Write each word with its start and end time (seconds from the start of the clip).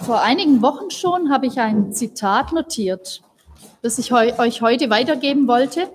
Vor 0.00 0.20
einigen 0.20 0.60
Wochen 0.62 0.90
schon 0.90 1.30
habe 1.30 1.46
ich 1.46 1.58
ein 1.58 1.92
Zitat 1.92 2.52
notiert, 2.52 3.22
das 3.82 3.98
ich 3.98 4.12
euch 4.12 4.60
heute 4.60 4.90
weitergeben 4.90 5.48
wollte. 5.48 5.90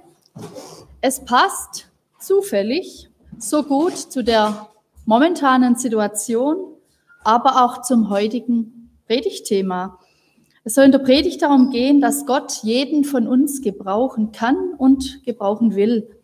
Es 1.02 1.24
passt 1.24 1.90
zufällig 2.20 3.10
so 3.38 3.64
gut 3.64 3.96
zu 3.96 4.24
der 4.24 4.70
momentanen 5.06 5.76
Situation, 5.76 6.58
aber 7.24 7.64
auch 7.64 7.82
zum 7.82 8.10
heutigen 8.10 8.92
Predigtthema. 9.08 10.00
Es 10.64 10.76
soll 10.76 10.86
in 10.86 10.92
der 10.92 11.00
Predigt 11.00 11.42
darum 11.42 11.70
gehen, 11.70 12.02
dass 12.02 12.26
Gott 12.26 12.64
jeden 12.64 13.04
von 13.04 13.28
uns 13.28 13.62
gebrauchen 13.62 14.32
kann 14.32 14.74
und 14.78 15.24
gebrauchen 15.24 15.76
will. 15.76 16.19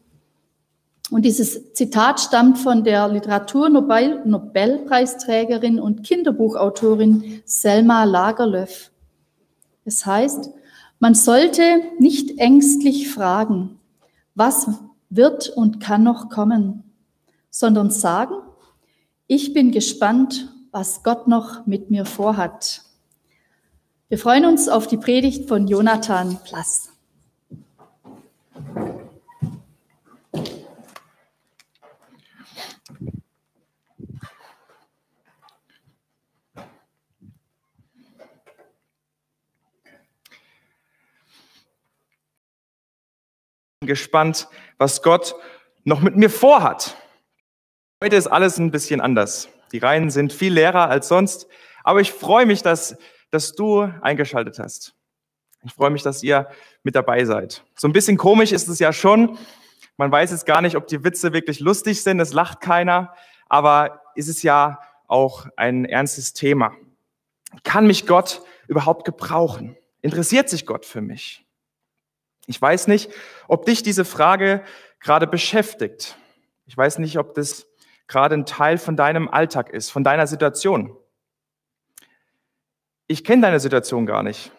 Und 1.16 1.24
dieses 1.24 1.72
Zitat 1.72 2.20
stammt 2.20 2.58
von 2.58 2.84
der 2.84 3.08
Literatur-Nobelpreisträgerin 3.08 5.80
und 5.80 6.04
Kinderbuchautorin 6.04 7.42
Selma 7.46 8.04
Lagerlöf. 8.04 8.92
Es 9.86 10.06
heißt, 10.06 10.50
man 11.00 11.16
sollte 11.16 11.64
nicht 12.00 12.38
ängstlich 12.38 13.09
fragen, 13.09 13.80
was 14.34 14.68
wird 15.09 15.48
und 15.48 15.80
kann 15.80 16.04
noch 16.04 16.30
kommen, 16.30 16.84
sondern 17.50 17.92
sagen, 17.92 18.36
ich 19.26 19.54
bin 19.54 19.72
gespannt, 19.72 20.54
was 20.72 21.02
Gott 21.02 21.30
noch 21.30 21.66
mit 21.66 21.90
mir 21.90 22.04
vorhat. 22.04 22.82
Wir 24.09 24.20
freuen 24.20 24.44
uns 24.44 24.68
auf 24.68 24.86
die 24.86 24.98
Predigt 24.98 25.48
von 25.48 25.70
Jonathan 25.70 26.40
Plass. 26.44 26.90
Gespannt, 43.86 44.47
was 44.78 45.02
Gott 45.02 45.36
noch 45.83 46.02
mit 46.02 46.16
mir 46.16 46.30
vorhat. 46.30 46.95
Heute 48.03 48.16
ist 48.16 48.27
alles 48.27 48.58
ein 48.58 48.72
bisschen 48.72 49.02
anders. 49.02 49.50
Die 49.72 49.77
Reihen 49.77 50.09
sind 50.09 50.33
viel 50.33 50.53
leerer 50.53 50.89
als 50.89 51.08
sonst, 51.08 51.47
aber 51.83 52.02
ich 52.02 52.11
freue 52.11 52.45
mich, 52.45 52.61
dass, 52.61 52.97
dass 53.31 53.53
du 53.53 53.81
eingeschaltet 54.02 54.59
hast. 54.59 54.95
Ich 55.64 55.73
freue 55.73 55.89
mich, 55.89 56.03
dass 56.03 56.22
ihr 56.22 56.47
mit 56.83 56.95
dabei 56.95 57.25
seid. 57.25 57.64
So 57.75 57.88
ein 57.88 57.94
bisschen 57.94 58.17
komisch 58.17 58.52
ist 58.52 58.67
es 58.67 58.80
ja 58.80 58.94
schon. 58.94 59.38
Man 59.97 60.11
weiß 60.11 60.31
jetzt 60.31 60.45
gar 60.45 60.61
nicht, 60.61 60.75
ob 60.75 60.88
die 60.88 61.03
Witze 61.03 61.33
wirklich 61.33 61.59
lustig 61.59 62.03
sind, 62.03 62.20
es 62.20 62.33
lacht 62.33 62.61
keiner, 62.61 63.14
aber 63.47 64.02
ist 64.16 64.27
es 64.27 64.44
ja 64.44 64.80
auch 65.08 65.47
ein 65.55 65.86
ernstes 65.86 66.33
Thema. 66.33 66.73
Kann 67.64 67.88
mich 67.88 68.05
Gott 68.05 68.42
überhaupt 68.67 69.05
gebrauchen? 69.05 69.77
Interessiert 70.02 70.49
sich 70.49 70.66
Gott 70.66 70.86
für 70.86 71.02
mich? 71.02 71.45
Ich 72.48 72.62
weiß 72.62 72.88
nicht, 72.88 73.12
ob 73.48 73.66
dich 73.66 73.84
diese 73.84 74.06
Frage 74.06 74.64
gerade 75.00 75.28
beschäftigt. 75.28 76.18
Ich 76.66 76.78
weiß 76.78 77.00
nicht, 77.00 77.18
ob 77.18 77.34
das 77.36 77.68
gerade 78.08 78.36
ein 78.36 78.46
Teil 78.46 78.78
von 78.78 78.96
deinem 78.96 79.28
Alltag 79.28 79.70
ist, 79.70 79.90
von 79.90 80.04
deiner 80.04 80.28
Situation. 80.28 80.96
Ich 83.08 83.23
kenne 83.23 83.44
deine 83.44 83.60
Situation 83.60 84.06
gar 84.06 84.23
nicht. 84.23 84.52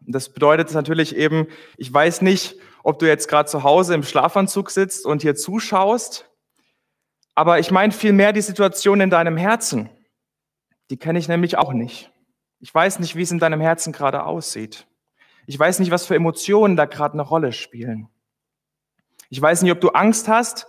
Das 0.00 0.32
bedeutet 0.32 0.72
natürlich 0.72 1.16
eben, 1.16 1.48
ich 1.76 1.92
weiß 1.92 2.22
nicht, 2.22 2.58
ob 2.82 2.98
du 2.98 3.06
jetzt 3.06 3.28
gerade 3.28 3.48
zu 3.48 3.62
Hause 3.62 3.94
im 3.94 4.02
Schlafanzug 4.02 4.70
sitzt 4.70 5.06
und 5.06 5.22
hier 5.22 5.34
zuschaust, 5.34 6.30
aber 7.34 7.58
ich 7.58 7.70
meine 7.70 7.92
vielmehr 7.92 8.32
die 8.32 8.42
Situation 8.42 9.00
in 9.00 9.10
deinem 9.10 9.36
Herzen. 9.36 9.90
Die 10.90 10.98
kenne 10.98 11.18
ich 11.18 11.28
nämlich 11.28 11.56
auch 11.56 11.72
nicht. 11.72 12.12
Ich 12.60 12.72
weiß 12.72 12.98
nicht, 12.98 13.16
wie 13.16 13.22
es 13.22 13.30
in 13.30 13.38
deinem 13.38 13.60
Herzen 13.60 13.92
gerade 13.92 14.24
aussieht. 14.24 14.86
Ich 15.46 15.58
weiß 15.58 15.78
nicht, 15.78 15.90
was 15.90 16.06
für 16.06 16.14
Emotionen 16.14 16.76
da 16.76 16.86
gerade 16.86 17.14
eine 17.14 17.22
Rolle 17.22 17.52
spielen. 17.52 18.08
Ich 19.30 19.40
weiß 19.40 19.62
nicht, 19.62 19.72
ob 19.72 19.80
du 19.80 19.90
Angst 19.90 20.28
hast 20.28 20.66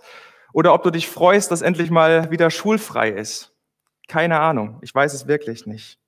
oder 0.52 0.74
ob 0.74 0.82
du 0.82 0.90
dich 0.90 1.08
freust, 1.08 1.50
dass 1.50 1.62
endlich 1.62 1.90
mal 1.90 2.30
wieder 2.30 2.50
schulfrei 2.50 3.10
ist. 3.10 3.54
Keine 4.08 4.40
Ahnung. 4.40 4.78
Ich 4.82 4.94
weiß 4.94 5.14
es 5.14 5.26
wirklich 5.26 5.66
nicht. 5.66 5.98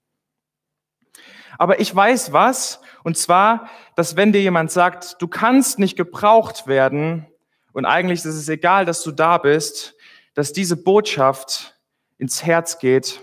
Aber 1.58 1.80
ich 1.80 1.94
weiß 1.94 2.32
was, 2.32 2.80
und 3.02 3.16
zwar, 3.16 3.68
dass 3.96 4.16
wenn 4.16 4.32
dir 4.32 4.40
jemand 4.40 4.70
sagt, 4.70 5.20
du 5.20 5.28
kannst 5.28 5.78
nicht 5.78 5.96
gebraucht 5.96 6.66
werden 6.66 7.26
und 7.72 7.84
eigentlich 7.84 8.20
ist 8.20 8.34
es 8.34 8.48
egal, 8.48 8.84
dass 8.84 9.02
du 9.02 9.10
da 9.10 9.38
bist, 9.38 9.96
dass 10.34 10.52
diese 10.52 10.76
Botschaft 10.76 11.76
ins 12.16 12.44
Herz 12.44 12.78
geht 12.78 13.22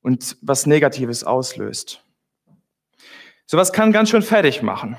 und 0.00 0.36
was 0.42 0.66
Negatives 0.66 1.24
auslöst. 1.24 2.04
Sowas 3.50 3.72
kann 3.72 3.92
ganz 3.92 4.10
schön 4.10 4.20
fertig 4.20 4.60
machen. 4.60 4.98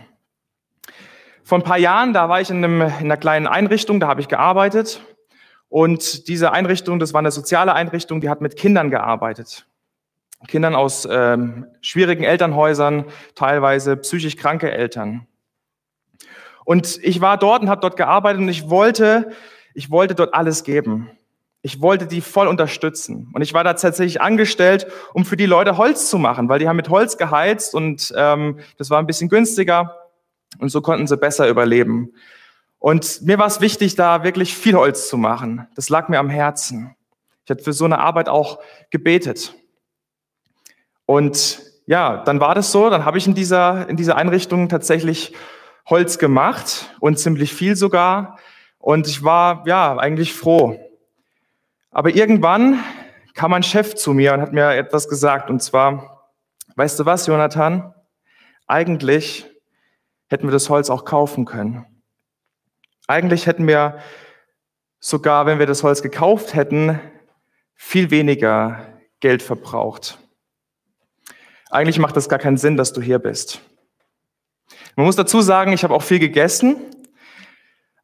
Vor 1.43 1.59
ein 1.59 1.63
paar 1.63 1.77
Jahren, 1.77 2.13
da 2.13 2.29
war 2.29 2.41
ich 2.41 2.49
in, 2.49 2.63
einem, 2.63 2.81
in 2.81 2.87
einer 2.87 3.15
kleinen 3.15 3.45
Einrichtung, 3.45 3.99
da 3.99 4.07
habe 4.07 4.21
ich 4.21 4.27
gearbeitet. 4.27 5.01
Und 5.67 6.27
diese 6.27 6.51
Einrichtung, 6.51 6.97
das 6.97 7.13
war 7.13 7.19
eine 7.19 7.29
soziale 7.29 7.73
Einrichtung, 7.73 8.21
die 8.21 8.29
hat 8.29 8.41
mit 8.41 8.55
Kindern 8.55 8.89
gearbeitet. 8.89 9.67
Kindern 10.47 10.73
aus 10.73 11.07
ähm, 11.11 11.67
schwierigen 11.81 12.23
Elternhäusern, 12.23 13.05
teilweise 13.35 13.97
psychisch 13.97 14.35
kranke 14.35 14.71
Eltern. 14.71 15.27
Und 16.65 16.97
ich 17.03 17.21
war 17.21 17.37
dort 17.37 17.61
und 17.61 17.69
habe 17.69 17.81
dort 17.81 17.97
gearbeitet 17.97 18.41
und 18.41 18.49
ich 18.49 18.67
wollte, 18.67 19.31
ich 19.75 19.91
wollte 19.91 20.15
dort 20.15 20.33
alles 20.33 20.63
geben. 20.63 21.11
Ich 21.61 21.81
wollte 21.81 22.07
die 22.07 22.21
voll 22.21 22.47
unterstützen. 22.47 23.29
Und 23.33 23.41
ich 23.41 23.53
war 23.53 23.63
da 23.63 23.73
tatsächlich 23.73 24.21
angestellt, 24.21 24.87
um 25.13 25.25
für 25.25 25.35
die 25.35 25.45
Leute 25.45 25.77
Holz 25.77 26.09
zu 26.09 26.17
machen, 26.17 26.47
weil 26.47 26.59
die 26.59 26.67
haben 26.69 26.77
mit 26.77 26.89
Holz 26.89 27.17
geheizt 27.17 27.75
und 27.75 28.13
ähm, 28.15 28.59
das 28.77 28.89
war 28.89 28.99
ein 28.99 29.07
bisschen 29.07 29.29
günstiger 29.29 29.95
und 30.57 30.69
so 30.69 30.81
konnten 30.81 31.07
sie 31.07 31.17
besser 31.17 31.49
überleben. 31.49 32.13
Und 32.79 33.21
mir 33.23 33.37
war 33.37 33.47
es 33.47 33.59
wichtig, 33.59 33.95
da 33.95 34.23
wirklich 34.23 34.55
viel 34.55 34.75
Holz 34.75 35.09
zu 35.09 35.17
machen. 35.17 35.67
Das 35.75 35.89
lag 35.89 36.07
mir 36.07 36.19
am 36.19 36.29
Herzen. 36.29 36.95
Ich 37.43 37.51
hatte 37.51 37.63
für 37.63 37.73
so 37.73 37.85
eine 37.85 37.99
Arbeit 37.99 38.29
auch 38.29 38.59
gebetet. 38.89 39.53
Und 41.05 41.59
ja, 41.87 42.23
dann 42.23 42.39
war 42.39 42.55
das 42.55 42.71
so, 42.71 42.89
dann 42.89 43.03
habe 43.03 43.17
ich 43.17 43.27
in 43.27 43.33
dieser, 43.33 43.89
in 43.89 43.97
dieser 43.97 44.15
Einrichtung 44.15 44.69
tatsächlich 44.69 45.33
Holz 45.87 46.19
gemacht 46.19 46.95
und 46.99 47.19
ziemlich 47.19 47.53
viel 47.53 47.75
sogar. 47.75 48.37
Und 48.77 49.07
ich 49.07 49.23
war 49.23 49.63
ja 49.65 49.97
eigentlich 49.97 50.33
froh. 50.33 50.79
Aber 51.91 52.15
irgendwann 52.15 52.83
kam 53.33 53.51
mein 53.51 53.63
Chef 53.63 53.95
zu 53.95 54.13
mir 54.13 54.33
und 54.33 54.41
hat 54.41 54.53
mir 54.53 54.75
etwas 54.75 55.07
gesagt. 55.07 55.49
Und 55.49 55.61
zwar, 55.61 56.29
weißt 56.75 56.99
du 56.99 57.05
was, 57.05 57.25
Jonathan? 57.25 57.93
Eigentlich 58.67 59.45
hätten 60.27 60.47
wir 60.47 60.51
das 60.51 60.69
Holz 60.69 60.89
auch 60.89 61.05
kaufen 61.05 61.45
können. 61.45 61.85
Eigentlich 63.07 63.47
hätten 63.47 63.67
wir 63.67 63.99
sogar, 64.99 65.45
wenn 65.45 65.57
wir 65.57 65.65
das 65.65 65.83
Holz 65.83 66.03
gekauft 66.03 66.53
hätten, 66.53 66.99
viel 67.75 68.11
weniger 68.11 68.99
Geld 69.19 69.41
verbraucht. 69.41 70.19
Eigentlich 71.71 71.99
macht 71.99 72.17
es 72.17 72.29
gar 72.29 72.39
keinen 72.39 72.57
Sinn, 72.57 72.77
dass 72.77 72.93
du 72.93 73.01
hier 73.01 73.19
bist. 73.19 73.61
Man 74.95 75.05
muss 75.05 75.15
dazu 75.15 75.41
sagen, 75.41 75.71
ich 75.71 75.83
habe 75.83 75.93
auch 75.93 76.03
viel 76.03 76.19
gegessen, 76.19 76.77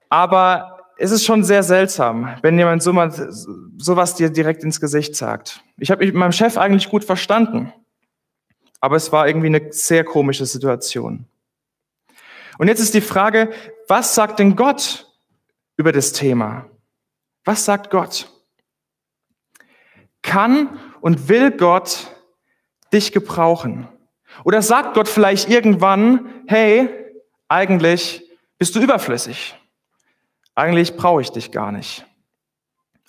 aber 0.09 0.74
es 0.97 1.11
ist 1.11 1.25
schon 1.25 1.43
sehr 1.43 1.63
seltsam, 1.63 2.37
wenn 2.41 2.57
jemand 2.57 2.81
so 2.81 2.93
mal, 2.93 3.11
sowas 3.11 4.15
dir 4.15 4.29
direkt 4.29 4.63
ins 4.63 4.79
Gesicht 4.79 5.15
sagt. 5.15 5.61
Ich 5.77 5.91
habe 5.91 5.99
mich 5.99 6.13
mit 6.13 6.19
meinem 6.19 6.31
Chef 6.31 6.57
eigentlich 6.57 6.89
gut 6.89 7.03
verstanden, 7.03 7.73
aber 8.79 8.95
es 8.95 9.11
war 9.11 9.27
irgendwie 9.27 9.47
eine 9.47 9.71
sehr 9.71 10.03
komische 10.03 10.45
Situation. 10.45 11.25
Und 12.57 12.67
jetzt 12.67 12.79
ist 12.79 12.93
die 12.93 13.01
Frage, 13.01 13.51
was 13.87 14.15
sagt 14.15 14.39
denn 14.39 14.55
Gott 14.55 15.11
über 15.77 15.91
das 15.91 16.13
Thema? 16.13 16.69
Was 17.43 17.65
sagt 17.65 17.89
Gott? 17.89 18.29
Kann 20.21 20.79
und 21.01 21.27
will 21.27 21.51
Gott 21.51 22.07
dich 22.93 23.11
gebrauchen? 23.11 23.87
Oder 24.43 24.61
sagt 24.61 24.95
Gott 24.95 25.07
vielleicht 25.07 25.49
irgendwann, 25.49 26.43
hey, 26.47 26.89
eigentlich 27.47 28.23
bist 28.57 28.75
du 28.75 28.81
überflüssig? 28.81 29.55
Eigentlich 30.55 30.95
brauche 30.95 31.21
ich 31.21 31.31
dich 31.31 31.51
gar 31.51 31.71
nicht. 31.71 32.05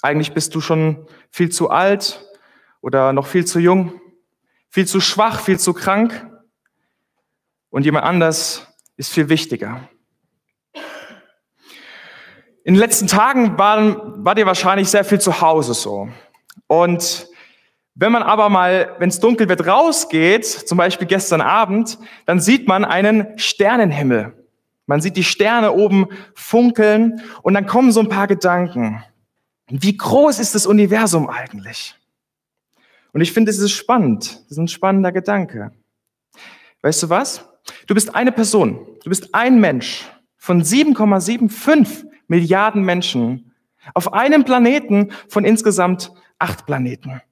Eigentlich 0.02 0.32
bist 0.32 0.54
du 0.54 0.60
schon 0.60 1.06
viel 1.30 1.48
zu 1.50 1.70
alt 1.70 2.24
oder 2.80 3.12
noch 3.12 3.26
viel 3.26 3.44
zu 3.44 3.58
jung, 3.58 4.00
viel 4.68 4.86
zu 4.86 5.00
schwach, 5.00 5.40
viel 5.40 5.58
zu 5.58 5.72
krank 5.72 6.28
und 7.70 7.84
jemand 7.84 8.04
anders 8.04 8.66
ist 8.96 9.12
viel 9.12 9.28
wichtiger. 9.28 9.88
In 12.64 12.74
den 12.74 12.80
letzten 12.80 13.06
Tagen 13.06 13.56
war, 13.58 14.24
war 14.24 14.34
dir 14.34 14.44
wahrscheinlich 14.44 14.88
sehr 14.88 15.04
viel 15.04 15.20
zu 15.20 15.40
Hause 15.40 15.72
so. 15.72 16.08
Und 16.66 17.28
wenn 17.94 18.10
man 18.12 18.24
aber 18.24 18.48
mal, 18.48 18.96
wenn 18.98 19.08
es 19.08 19.20
dunkel 19.20 19.48
wird, 19.48 19.66
rausgeht, 19.66 20.44
zum 20.44 20.76
Beispiel 20.76 21.06
gestern 21.06 21.40
Abend, 21.40 21.96
dann 22.26 22.40
sieht 22.40 22.66
man 22.66 22.84
einen 22.84 23.38
Sternenhimmel. 23.38 24.45
Man 24.86 25.00
sieht 25.00 25.16
die 25.16 25.24
Sterne 25.24 25.72
oben 25.72 26.06
funkeln 26.34 27.20
und 27.42 27.54
dann 27.54 27.66
kommen 27.66 27.92
so 27.92 28.00
ein 28.00 28.08
paar 28.08 28.28
Gedanken. 28.28 29.02
Wie 29.68 29.96
groß 29.96 30.38
ist 30.38 30.54
das 30.54 30.66
Universum 30.66 31.28
eigentlich? 31.28 31.96
Und 33.12 33.20
ich 33.20 33.32
finde, 33.32 33.50
es 33.50 33.58
ist 33.58 33.72
spannend. 33.72 34.42
Das 34.44 34.52
ist 34.52 34.58
ein 34.58 34.68
spannender 34.68 35.10
Gedanke. 35.10 35.72
Weißt 36.82 37.02
du 37.02 37.10
was? 37.10 37.44
Du 37.86 37.94
bist 37.94 38.14
eine 38.14 38.30
Person. 38.30 38.86
Du 39.02 39.08
bist 39.08 39.34
ein 39.34 39.60
Mensch 39.60 40.04
von 40.36 40.62
7,75 40.62 42.06
Milliarden 42.28 42.82
Menschen 42.82 43.52
auf 43.94 44.12
einem 44.12 44.44
Planeten 44.44 45.12
von 45.28 45.44
insgesamt 45.44 46.12
acht 46.38 46.66
Planeten, 46.66 47.22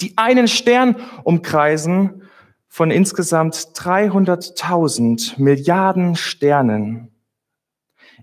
die 0.00 0.12
einen 0.16 0.48
Stern 0.48 0.96
umkreisen 1.24 2.27
von 2.68 2.90
insgesamt 2.90 3.54
300.000 3.74 5.40
Milliarden 5.40 6.14
Sternen 6.14 7.10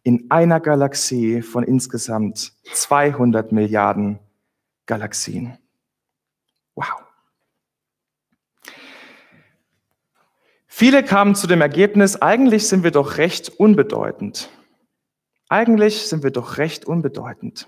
in 0.03 0.29
einer 0.29 0.59
Galaxie 0.59 1.41
von 1.41 1.63
insgesamt 1.63 2.53
200 2.73 3.51
Milliarden 3.51 4.19
Galaxien. 4.85 5.57
Wow. 6.75 7.03
Viele 10.67 11.03
kamen 11.03 11.35
zu 11.35 11.47
dem 11.47 11.61
Ergebnis, 11.61 12.21
eigentlich 12.21 12.67
sind 12.67 12.83
wir 12.83 12.91
doch 12.91 13.17
recht 13.17 13.49
unbedeutend. 13.49 14.49
Eigentlich 15.49 16.07
sind 16.07 16.21
wir 16.21 16.31
doch 16.31 16.57
recht 16.57 16.85
unbedeutend. 16.85 17.67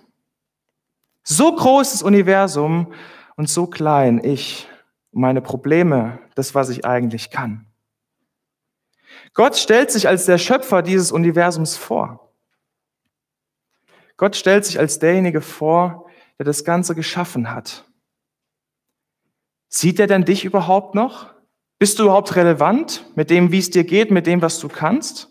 So 1.24 1.56
groß 1.56 1.92
das 1.92 2.04
Universum 2.04 2.94
und 3.36 3.50
so 3.50 3.66
klein 3.68 4.24
ich, 4.24 4.68
meine 5.12 5.42
Probleme, 5.42 6.20
das, 6.36 6.56
was 6.56 6.70
ich 6.70 6.86
eigentlich 6.86 7.30
kann. 7.30 7.66
Gott 9.34 9.58
stellt 9.58 9.92
sich 9.92 10.08
als 10.08 10.26
der 10.26 10.38
Schöpfer 10.38 10.82
dieses 10.82 11.12
Universums 11.12 11.78
vor. 11.78 12.34
Gott 14.18 14.36
stellt 14.36 14.66
sich 14.66 14.80
als 14.80 15.00
derjenige 15.00 15.42
vor, 15.42 16.10
der 16.38 16.46
das 16.46 16.64
Ganze 16.64 16.96
geschaffen 16.96 17.52
hat. 17.52 17.86
Sieht 19.70 20.00
er 20.00 20.08
denn 20.08 20.26
dich 20.26 20.46
überhaupt 20.46 20.96
noch? 20.96 21.34
Bist 21.80 22.00
du 22.00 22.04
überhaupt 22.04 22.36
relevant 22.36 23.06
mit 23.16 23.30
dem, 23.30 23.52
wie 23.52 23.60
es 23.60 23.70
dir 23.70 23.84
geht, 23.84 24.10
mit 24.10 24.26
dem, 24.26 24.42
was 24.42 24.60
du 24.60 24.68
kannst? 24.68 25.30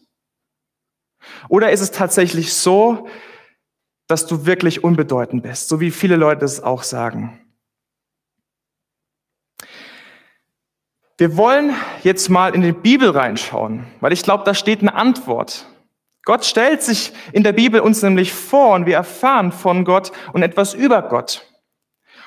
Oder 1.49 1.73
ist 1.73 1.81
es 1.81 1.91
tatsächlich 1.91 2.53
so, 2.53 3.09
dass 4.07 4.27
du 4.27 4.47
wirklich 4.47 4.85
unbedeutend 4.85 5.43
bist, 5.43 5.69
so 5.69 5.81
wie 5.81 5.91
viele 5.91 6.17
Leute 6.17 6.45
es 6.45 6.63
auch 6.63 6.85
sagen? 6.85 7.46
Wir 11.19 11.39
wollen 11.39 11.75
jetzt 12.03 12.29
mal 12.29 12.55
in 12.55 12.61
die 12.61 12.73
Bibel 12.73 13.09
reinschauen, 13.09 13.85
weil 14.01 14.13
ich 14.13 14.23
glaube, 14.23 14.45
da 14.45 14.53
steht 14.53 14.81
eine 14.81 14.95
Antwort. 14.95 15.67
Gott 16.25 16.45
stellt 16.45 16.83
sich 16.83 17.11
in 17.33 17.43
der 17.43 17.53
Bibel 17.53 17.81
uns 17.81 18.03
nämlich 18.03 18.35
vor 18.35 18.75
und 18.75 18.85
wir 18.85 18.97
erfahren 18.97 19.51
von 19.51 19.87
Gott 19.87 20.13
und 20.35 20.43
etwas 20.43 20.75
über 20.75 21.01
Gott. 21.01 21.47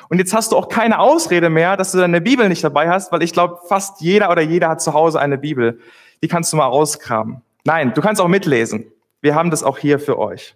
Und 0.09 0.17
jetzt 0.17 0.33
hast 0.33 0.51
du 0.51 0.57
auch 0.57 0.69
keine 0.69 0.97
Ausrede 0.97 1.51
mehr, 1.51 1.77
dass 1.77 1.91
du 1.91 1.99
deine 1.99 2.19
Bibel 2.19 2.49
nicht 2.49 2.63
dabei 2.63 2.89
hast, 2.89 3.11
weil 3.11 3.21
ich 3.21 3.31
glaube, 3.31 3.59
fast 3.67 4.01
jeder 4.01 4.31
oder 4.31 4.41
jeder 4.41 4.69
hat 4.69 4.81
zu 4.81 4.93
Hause 4.93 5.19
eine 5.19 5.37
Bibel. 5.37 5.79
Die 6.23 6.27
kannst 6.27 6.51
du 6.51 6.57
mal 6.57 6.65
auskramen. 6.65 7.43
Nein, 7.65 7.93
du 7.93 8.01
kannst 8.01 8.19
auch 8.19 8.27
mitlesen. 8.27 8.91
Wir 9.21 9.35
haben 9.35 9.51
das 9.51 9.61
auch 9.61 9.77
hier 9.77 9.99
für 9.99 10.17
euch. 10.17 10.55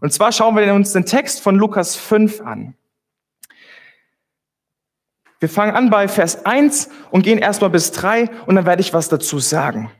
Und 0.00 0.12
zwar 0.12 0.30
schauen 0.30 0.54
wir 0.54 0.72
uns 0.72 0.92
den 0.92 1.04
Text 1.04 1.40
von 1.40 1.56
Lukas 1.56 1.96
5 1.96 2.42
an. 2.42 2.74
Wir 5.40 5.48
fangen 5.48 5.74
an 5.74 5.88
bei 5.88 6.06
Vers 6.06 6.44
1 6.44 6.90
und 7.10 7.22
gehen 7.22 7.38
erstmal 7.38 7.70
bis 7.70 7.92
3 7.92 8.28
und 8.46 8.56
dann 8.56 8.66
werde 8.66 8.82
ich 8.82 8.92
was 8.92 9.08
dazu 9.08 9.38
sagen. 9.38 9.90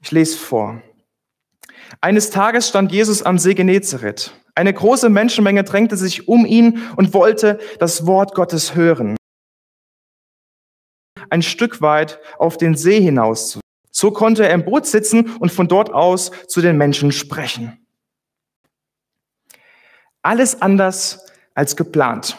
Ich 0.00 0.12
lese 0.12 0.36
vor. 0.36 0.82
Eines 2.02 2.28
Tages 2.28 2.68
stand 2.68 2.92
Jesus 2.92 3.22
am 3.22 3.38
See 3.38 3.54
Genezareth. 3.54 4.32
Eine 4.54 4.74
große 4.74 5.08
Menschenmenge 5.08 5.64
drängte 5.64 5.96
sich 5.96 6.28
um 6.28 6.44
ihn 6.44 6.82
und 6.96 7.14
wollte 7.14 7.58
das 7.78 8.06
Wort 8.06 8.34
Gottes 8.34 8.74
hören. 8.74 9.16
Ein 11.30 11.42
Stück 11.42 11.80
weit 11.80 12.20
auf 12.38 12.58
den 12.58 12.76
See 12.76 13.00
hinaus. 13.00 13.58
So 13.90 14.10
konnte 14.10 14.46
er 14.46 14.54
im 14.54 14.66
Boot 14.66 14.86
sitzen 14.86 15.34
und 15.36 15.50
von 15.50 15.66
dort 15.66 15.92
aus 15.92 16.30
zu 16.46 16.60
den 16.60 16.76
Menschen 16.76 17.10
sprechen. 17.10 17.78
Alles 20.20 20.60
anders 20.60 21.26
als 21.54 21.74
geplant. 21.74 22.36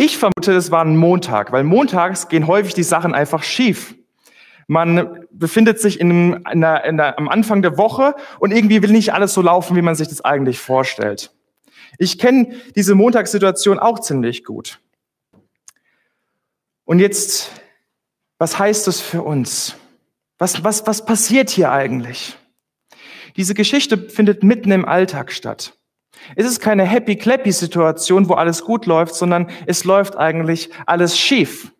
Ich 0.00 0.16
vermute, 0.16 0.52
es 0.52 0.70
war 0.70 0.84
ein 0.84 0.96
Montag, 0.96 1.50
weil 1.50 1.64
montags 1.64 2.28
gehen 2.28 2.46
häufig 2.46 2.72
die 2.72 2.84
Sachen 2.84 3.14
einfach 3.14 3.42
schief. 3.42 3.96
Man 4.68 5.26
befindet 5.32 5.80
sich 5.80 5.98
in, 5.98 6.34
in, 6.52 6.60
der, 6.60 6.84
in 6.84 6.96
der, 6.96 7.18
am 7.18 7.28
Anfang 7.28 7.62
der 7.62 7.76
Woche 7.76 8.14
und 8.38 8.52
irgendwie 8.52 8.80
will 8.80 8.92
nicht 8.92 9.12
alles 9.12 9.34
so 9.34 9.42
laufen, 9.42 9.76
wie 9.76 9.82
man 9.82 9.96
sich 9.96 10.06
das 10.06 10.20
eigentlich 10.20 10.60
vorstellt. 10.60 11.32
Ich 11.98 12.16
kenne 12.20 12.54
diese 12.76 12.94
Montagssituation 12.94 13.80
auch 13.80 13.98
ziemlich 13.98 14.44
gut. 14.44 14.78
Und 16.84 17.00
jetzt, 17.00 17.50
was 18.38 18.56
heißt 18.56 18.86
das 18.86 19.00
für 19.00 19.22
uns? 19.22 19.74
Was, 20.38 20.62
was, 20.62 20.86
was 20.86 21.04
passiert 21.06 21.50
hier 21.50 21.72
eigentlich? 21.72 22.36
Diese 23.36 23.54
Geschichte 23.54 23.98
findet 23.98 24.44
mitten 24.44 24.70
im 24.70 24.84
Alltag 24.84 25.32
statt. 25.32 25.77
Es 26.36 26.46
ist 26.46 26.60
keine 26.60 26.84
happy-clappy-Situation, 26.84 28.28
wo 28.28 28.34
alles 28.34 28.64
gut 28.64 28.86
läuft, 28.86 29.14
sondern 29.14 29.50
es 29.66 29.84
läuft 29.84 30.16
eigentlich 30.16 30.70
alles 30.86 31.18
schief. 31.18 31.72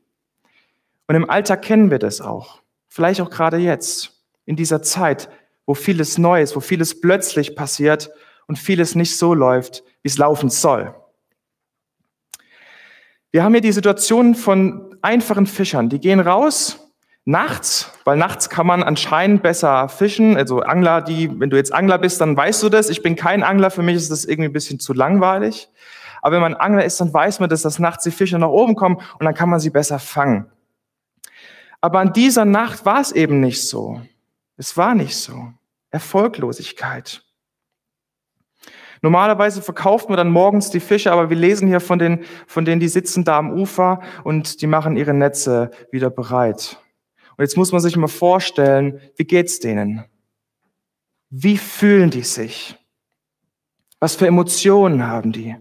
Und 1.06 1.14
im 1.16 1.28
Alltag 1.28 1.62
kennen 1.62 1.90
wir 1.90 1.98
das 1.98 2.20
auch. 2.20 2.60
Vielleicht 2.88 3.20
auch 3.20 3.30
gerade 3.30 3.58
jetzt, 3.58 4.22
in 4.44 4.56
dieser 4.56 4.82
Zeit, 4.82 5.28
wo 5.66 5.74
vieles 5.74 6.18
Neues, 6.18 6.56
wo 6.56 6.60
vieles 6.60 7.00
plötzlich 7.00 7.54
passiert 7.54 8.10
und 8.46 8.58
vieles 8.58 8.94
nicht 8.94 9.16
so 9.16 9.34
läuft, 9.34 9.84
wie 10.02 10.08
es 10.08 10.18
laufen 10.18 10.48
soll. 10.48 10.94
Wir 13.30 13.44
haben 13.44 13.52
hier 13.52 13.60
die 13.60 13.72
Situation 13.72 14.34
von 14.34 14.96
einfachen 15.02 15.46
Fischern, 15.46 15.90
die 15.90 16.00
gehen 16.00 16.20
raus 16.20 16.87
nachts, 17.28 17.92
weil 18.04 18.16
nachts 18.16 18.48
kann 18.48 18.66
man 18.66 18.82
anscheinend 18.82 19.42
besser 19.42 19.90
fischen. 19.90 20.36
Also 20.38 20.60
Angler, 20.60 21.02
die, 21.02 21.38
wenn 21.38 21.50
du 21.50 21.58
jetzt 21.58 21.74
Angler 21.74 21.98
bist, 21.98 22.22
dann 22.22 22.34
weißt 22.34 22.62
du 22.62 22.70
das. 22.70 22.88
Ich 22.88 23.02
bin 23.02 23.16
kein 23.16 23.42
Angler, 23.42 23.70
für 23.70 23.82
mich 23.82 23.96
ist 23.96 24.10
das 24.10 24.24
irgendwie 24.24 24.48
ein 24.48 24.52
bisschen 24.54 24.80
zu 24.80 24.94
langweilig. 24.94 25.68
Aber 26.22 26.36
wenn 26.36 26.40
man 26.40 26.54
Angler 26.54 26.86
ist, 26.86 27.00
dann 27.00 27.12
weiß 27.12 27.40
man, 27.40 27.50
dass 27.50 27.62
das 27.62 27.78
nachts 27.78 28.04
die 28.04 28.10
Fische 28.10 28.38
nach 28.38 28.48
oben 28.48 28.74
kommen 28.74 28.96
und 28.96 29.24
dann 29.24 29.34
kann 29.34 29.50
man 29.50 29.60
sie 29.60 29.68
besser 29.68 29.98
fangen. 29.98 30.46
Aber 31.82 32.00
an 32.00 32.14
dieser 32.14 32.46
Nacht 32.46 32.86
war 32.86 33.00
es 33.00 33.12
eben 33.12 33.40
nicht 33.40 33.68
so. 33.68 34.00
Es 34.56 34.76
war 34.78 34.94
nicht 34.94 35.16
so. 35.16 35.52
Erfolglosigkeit. 35.90 37.22
Normalerweise 39.02 39.60
verkauft 39.60 40.08
man 40.08 40.16
dann 40.16 40.30
morgens 40.30 40.70
die 40.70 40.80
Fische, 40.80 41.12
aber 41.12 41.28
wir 41.28 41.36
lesen 41.36 41.68
hier 41.68 41.80
von 41.80 41.98
denen, 41.98 42.24
von 42.46 42.64
denen, 42.64 42.80
die 42.80 42.88
sitzen 42.88 43.22
da 43.22 43.38
am 43.38 43.52
Ufer 43.52 44.00
und 44.24 44.62
die 44.62 44.66
machen 44.66 44.96
ihre 44.96 45.14
Netze 45.14 45.70
wieder 45.92 46.10
bereit. 46.10 46.78
Und 47.38 47.44
jetzt 47.44 47.56
muss 47.56 47.70
man 47.70 47.80
sich 47.80 47.96
mal 47.96 48.08
vorstellen, 48.08 49.00
wie 49.16 49.24
geht's 49.24 49.60
denen? 49.60 50.04
Wie 51.30 51.56
fühlen 51.56 52.10
die 52.10 52.24
sich? 52.24 52.76
Was 54.00 54.16
für 54.16 54.26
Emotionen 54.26 55.06
haben 55.06 55.30
die? 55.30 55.56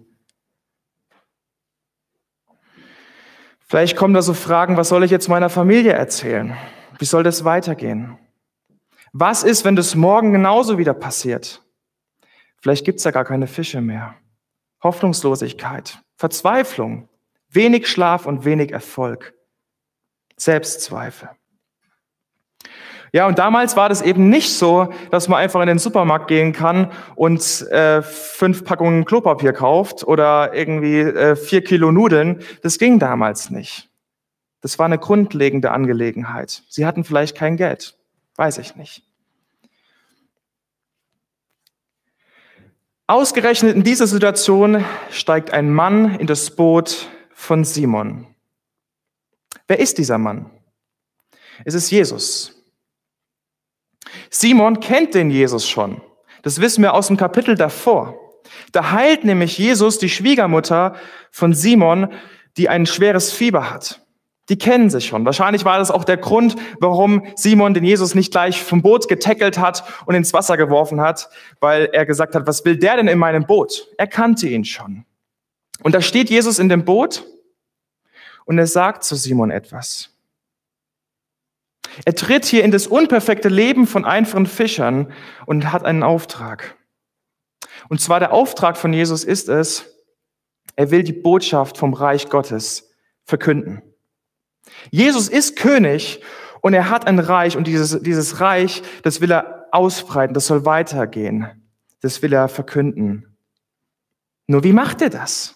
Vielleicht 3.60 3.96
kommen 3.96 4.16
da 4.16 4.24
so 4.24 4.34
Fragen, 4.34 4.76
was 4.76 4.90
soll 4.90 5.04
ich 5.04 5.12
jetzt 5.12 5.28
meiner 5.28 5.50
Familie 5.50 5.94
erzählen? 5.94 6.58
Wie 6.98 7.06
soll 7.06 7.22
das 7.22 7.44
weitergehen? 7.44 8.18
Was 9.14 9.44
ist, 9.44 9.64
wenn 9.64 9.76
das 9.76 9.94
morgen 9.94 10.34
genauso 10.34 10.80
wieder 10.80 10.96
passiert? 10.96 11.64
Vielleicht 12.60 12.86
gibt's 12.86 13.04
da 13.04 13.12
gar 13.12 13.26
keine 13.26 13.46
Fische 13.46 13.82
mehr. 13.82 14.16
Hoffnungslosigkeit, 14.82 16.00
Verzweiflung, 16.16 17.08
wenig 17.50 17.88
Schlaf 17.88 18.26
und 18.26 18.46
wenig 18.46 18.72
Erfolg, 18.72 19.36
Selbstzweifel. 20.38 21.30
Ja, 23.18 23.26
und 23.26 23.40
damals 23.40 23.76
war 23.76 23.90
das 23.90 24.04
eben 24.04 24.30
nicht 24.30 24.54
so, 24.54 24.94
dass 25.10 25.28
man 25.28 25.40
einfach 25.40 25.60
in 25.62 25.66
den 25.66 25.80
Supermarkt 25.80 26.28
gehen 26.28 26.54
kann 26.54 26.92
und 27.16 27.64
äh, 27.72 28.04
fünf 28.04 28.64
Packungen 28.64 29.06
Klopapier 29.06 29.54
kauft 29.54 30.04
oder 30.04 30.54
irgendwie 30.54 31.00
äh, 31.00 31.36
vier 31.36 31.64
Kilo 31.64 31.92
Nudeln. 31.92 32.44
Das 32.62 32.78
ging 32.78 33.00
damals 33.00 33.50
nicht. 33.50 33.90
Das 34.62 34.78
war 34.78 34.86
eine 34.86 35.00
grundlegende 35.00 35.72
Angelegenheit. 35.72 36.62
Sie 36.70 36.86
hatten 36.86 37.04
vielleicht 37.04 37.36
kein 37.36 37.58
Geld. 37.58 37.98
Weiß 38.36 38.60
ich 38.60 38.76
nicht. 38.76 39.02
Ausgerechnet 43.08 43.76
in 43.76 43.82
dieser 43.82 44.06
Situation 44.06 44.86
steigt 45.10 45.50
ein 45.54 45.74
Mann 45.74 46.20
in 46.20 46.28
das 46.28 46.56
Boot 46.56 47.08
von 47.34 47.64
Simon. 47.64 48.28
Wer 49.68 49.80
ist 49.80 49.98
dieser 49.98 50.20
Mann? 50.20 50.52
Es 51.66 51.74
ist 51.74 51.90
Jesus. 51.90 52.54
Simon 54.30 54.80
kennt 54.80 55.14
den 55.14 55.30
Jesus 55.30 55.68
schon. 55.68 56.02
Das 56.44 56.62
wissen 56.62 56.82
wir 56.82 56.94
aus 56.94 57.08
dem 57.08 57.18
Kapitel 57.18 57.56
davor. 57.56 58.16
Da 58.72 58.92
heilt 58.92 59.24
nämlich 59.24 59.58
Jesus 59.58 60.00
die 60.00 60.10
Schwiegermutter 60.10 60.96
von 61.32 61.54
Simon, 61.54 62.08
die 62.58 62.70
ein 62.70 62.86
schweres 62.86 63.32
Fieber 63.32 63.70
hat. 63.70 64.02
Die 64.50 64.58
kennen 64.58 64.90
sich 64.90 65.08
schon. 65.08 65.26
Wahrscheinlich 65.26 65.66
war 65.66 65.78
das 65.78 65.92
auch 65.92 66.06
der 66.06 66.18
Grund, 66.18 66.56
warum 66.80 67.28
Simon 67.36 67.74
den 67.74 67.84
Jesus 67.84 68.16
nicht 68.16 68.32
gleich 68.32 68.64
vom 68.64 68.82
Boot 68.82 69.10
getackelt 69.10 69.58
hat 69.58 69.84
und 70.06 70.16
ins 70.16 70.34
Wasser 70.34 70.56
geworfen 70.56 71.02
hat, 71.02 71.30
weil 71.60 71.90
er 71.92 72.06
gesagt 72.06 72.34
hat, 72.34 72.48
was 72.48 72.64
will 72.64 72.78
der 72.78 72.96
denn 72.96 73.10
in 73.10 73.20
meinem 73.20 73.46
Boot? 73.46 73.90
Er 73.98 74.08
kannte 74.08 74.48
ihn 74.48 74.64
schon. 74.64 75.04
Und 75.84 75.94
da 75.94 76.02
steht 76.02 76.30
Jesus 76.30 76.60
in 76.60 76.70
dem 76.70 76.86
Boot 76.86 77.26
und 78.46 78.58
er 78.58 78.68
sagt 78.68 79.04
zu 79.04 79.16
Simon 79.16 79.52
etwas. 79.52 80.17
Er 82.06 82.16
tritt 82.16 82.46
hier 82.46 82.64
in 82.64 82.72
das 82.72 82.88
unperfekte 82.88 83.50
Leben 83.50 83.88
von 83.88 84.06
einfachen 84.06 84.46
Fischern 84.46 85.12
und 85.46 85.72
hat 85.72 85.86
einen 85.86 86.04
Auftrag. 86.04 86.76
Und 87.90 88.02
zwar 88.02 88.20
der 88.20 88.34
Auftrag 88.34 88.78
von 88.78 88.94
Jesus 88.94 89.24
ist 89.24 89.50
es, 89.50 89.86
er 90.76 90.92
will 90.92 91.04
die 91.04 91.14
Botschaft 91.14 91.78
vom 91.78 91.94
Reich 91.94 92.30
Gottes 92.30 92.92
verkünden. 93.24 93.82
Jesus 94.92 95.30
ist 95.30 95.56
König 95.56 96.22
und 96.62 96.74
er 96.74 96.90
hat 96.90 97.08
ein 97.08 97.20
Reich 97.20 97.58
und 97.58 97.68
dieses, 97.68 98.02
dieses 98.02 98.42
Reich, 98.42 98.84
das 99.04 99.22
will 99.22 99.32
er 99.32 99.68
ausbreiten, 99.72 100.34
das 100.34 100.48
soll 100.48 100.66
weitergehen, 100.66 101.70
das 102.02 102.22
will 102.22 102.34
er 102.34 102.48
verkünden. 102.48 103.38
Nur 104.48 104.64
wie 104.64 104.74
macht 104.74 105.02
er 105.02 105.10
das? 105.10 105.56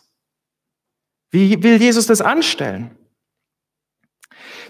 Wie 1.29 1.63
will 1.63 1.81
Jesus 1.81 2.07
das 2.07 2.21
anstellen? 2.21 2.97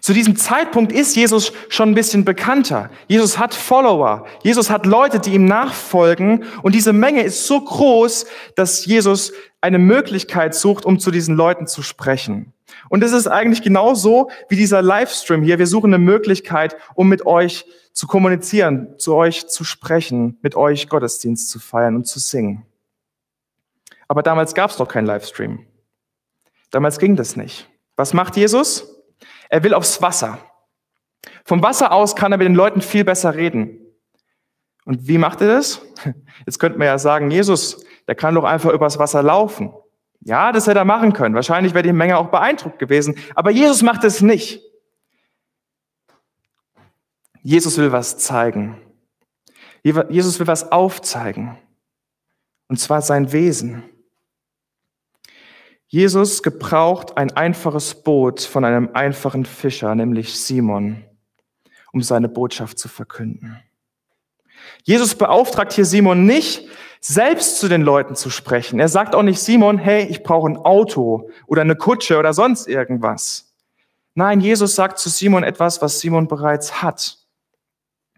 Zu 0.02 0.14
diesem 0.14 0.36
Zeitpunkt 0.36 0.92
ist 0.92 1.16
Jesus 1.16 1.54
schon 1.70 1.90
ein 1.90 1.96
bisschen 1.96 2.26
bekannter. 2.26 2.90
Jesus 3.08 3.38
hat 3.38 3.54
Follower. 3.54 4.26
Jesus 4.44 4.72
hat 4.72 4.88
Leute, 4.88 5.20
die 5.20 5.36
ihm 5.36 5.46
nachfolgen. 5.46 6.44
Und 6.64 6.74
diese 6.74 6.92
Menge 6.92 7.22
ist 7.22 7.46
so 7.46 7.62
groß, 7.62 8.26
dass 8.56 8.84
Jesus 8.86 9.32
eine 9.62 9.78
Möglichkeit 9.78 10.56
sucht, 10.56 10.86
um 10.86 10.98
zu 10.98 11.12
diesen 11.12 11.36
Leuten 11.36 11.68
zu 11.68 11.84
sprechen. 11.84 12.52
Und 12.90 13.04
es 13.04 13.12
ist 13.12 13.28
eigentlich 13.28 13.62
genauso 13.62 14.32
wie 14.50 14.56
dieser 14.56 14.82
Livestream 14.82 15.44
hier. 15.44 15.60
Wir 15.60 15.68
suchen 15.68 15.94
eine 15.94 16.04
Möglichkeit, 16.04 16.76
um 16.96 17.08
mit 17.08 17.28
euch 17.28 17.66
zu 17.94 18.08
kommunizieren, 18.08 18.96
zu 18.98 19.14
euch 19.14 19.50
zu 19.50 19.64
sprechen, 19.64 20.40
mit 20.42 20.56
euch 20.56 20.90
Gottesdienst 20.90 21.50
zu 21.50 21.60
feiern 21.60 21.96
und 21.96 22.08
zu 22.08 22.20
singen. 22.20 22.66
Aber 24.08 24.24
damals 24.24 24.56
gab 24.56 24.72
es 24.72 24.80
noch 24.80 24.88
keinen 24.88 25.06
Livestream. 25.06 25.60
Damals 26.72 26.98
ging 26.98 27.16
das 27.16 27.36
nicht. 27.36 27.70
Was 27.98 28.14
macht 28.14 28.36
Jesus? 28.36 28.91
Er 29.52 29.64
will 29.64 29.74
aufs 29.74 30.02
Wasser. 30.02 30.40
Vom 31.44 31.62
Wasser 31.62 31.92
aus 31.92 32.16
kann 32.16 32.32
er 32.32 32.38
mit 32.38 32.48
den 32.48 32.56
Leuten 32.56 32.82
viel 32.82 33.04
besser 33.04 33.36
reden. 33.36 33.80
Und 34.86 35.08
wie 35.08 35.18
macht 35.18 35.42
er 35.42 35.50
das? 35.50 35.82
Jetzt 36.46 36.58
könnte 36.58 36.80
man 36.80 36.88
ja 36.88 36.98
sagen, 36.98 37.30
Jesus, 37.30 37.86
der 38.08 38.16
kann 38.16 38.34
doch 38.34 38.46
einfach 38.46 38.72
übers 38.72 38.98
Wasser 38.98 39.22
laufen. 39.22 39.74
Ja, 40.22 40.54
das 40.54 40.68
hätte 40.68 40.80
er 40.80 40.86
machen 40.86 41.12
können. 41.12 41.36
Wahrscheinlich 41.36 41.74
wäre 41.74 41.84
die 41.84 41.92
Menge 41.92 42.18
auch 42.18 42.30
beeindruckt 42.30 42.80
gewesen. 42.80 43.16
Aber 43.36 43.52
Jesus 43.52 43.82
macht 43.82 44.06
es 44.06 44.22
nicht. 44.22 44.62
Jesus 47.42 47.78
will 47.78 47.92
was 47.92 48.18
zeigen. 48.20 48.82
Jesus 49.84 50.40
will 50.40 50.48
was 50.48 50.72
aufzeigen. 50.72 51.58
Und 52.70 52.80
zwar 52.80 53.02
sein 53.02 53.34
Wesen. 53.34 53.84
Jesus 55.94 56.42
gebraucht 56.42 57.18
ein 57.18 57.32
einfaches 57.36 57.96
Boot 57.96 58.40
von 58.40 58.64
einem 58.64 58.92
einfachen 58.94 59.44
Fischer, 59.44 59.94
nämlich 59.94 60.40
Simon, 60.40 61.04
um 61.92 62.02
seine 62.02 62.30
Botschaft 62.30 62.80
zu 62.80 62.88
verkünden. 62.88 63.60
Jesus 64.84 65.16
beauftragt 65.16 65.74
hier 65.74 65.84
Simon 65.84 66.26
nicht, 66.26 66.66
selbst 67.02 67.60
zu 67.60 67.68
den 67.68 67.82
Leuten 67.82 68.16
zu 68.16 68.30
sprechen. 68.30 68.80
Er 68.80 68.88
sagt 68.88 69.16
auch 69.16 69.22
nicht 69.22 69.42
Simon, 69.42 69.78
hey, 69.78 70.06
ich 70.06 70.24
brauche 70.24 70.48
ein 70.48 70.56
Auto 70.56 71.30
oder 71.46 71.64
eine 71.64 71.76
Kutsche 71.76 72.18
oder 72.18 72.32
sonst 72.32 72.70
irgendwas. 72.70 73.54
Nein, 74.16 74.40
Jesus 74.40 74.76
sagt 74.76 74.98
zu 74.98 75.10
Simon 75.10 75.44
etwas, 75.44 75.82
was 75.82 76.00
Simon 76.00 76.30
bereits 76.30 76.82
hat 76.82 77.18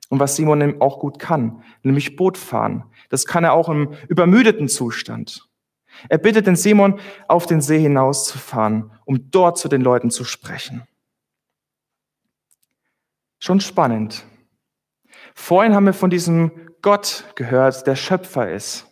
und 0.09 0.19
was 0.19 0.35
Simon 0.35 0.79
auch 0.79 0.99
gut 0.99 1.17
kann, 1.17 1.63
nämlich 1.81 2.17
Boot 2.17 2.37
fahren. 2.37 2.83
Das 3.09 3.25
kann 3.25 3.43
er 3.43 3.53
auch 3.53 3.67
im 3.67 3.93
übermüdeten 4.09 4.67
Zustand. 4.67 5.49
Er 6.09 6.17
bittet 6.17 6.47
den 6.47 6.55
Simon, 6.55 6.99
auf 7.27 7.45
den 7.45 7.61
See 7.61 7.79
hinauszufahren, 7.79 8.91
um 9.05 9.31
dort 9.31 9.57
zu 9.57 9.67
den 9.67 9.81
Leuten 9.81 10.11
zu 10.11 10.23
sprechen. 10.23 10.87
Schon 13.39 13.59
spannend. 13.59 14.25
Vorhin 15.35 15.73
haben 15.73 15.85
wir 15.85 15.93
von 15.93 16.09
diesem 16.09 16.51
Gott 16.81 17.25
gehört, 17.35 17.87
der 17.87 17.95
Schöpfer 17.95 18.51
ist, 18.51 18.87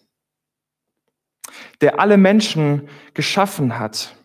der 1.82 2.00
alle 2.00 2.18
Menschen 2.18 2.90
geschaffen 3.14 3.78
hat, 3.78 4.16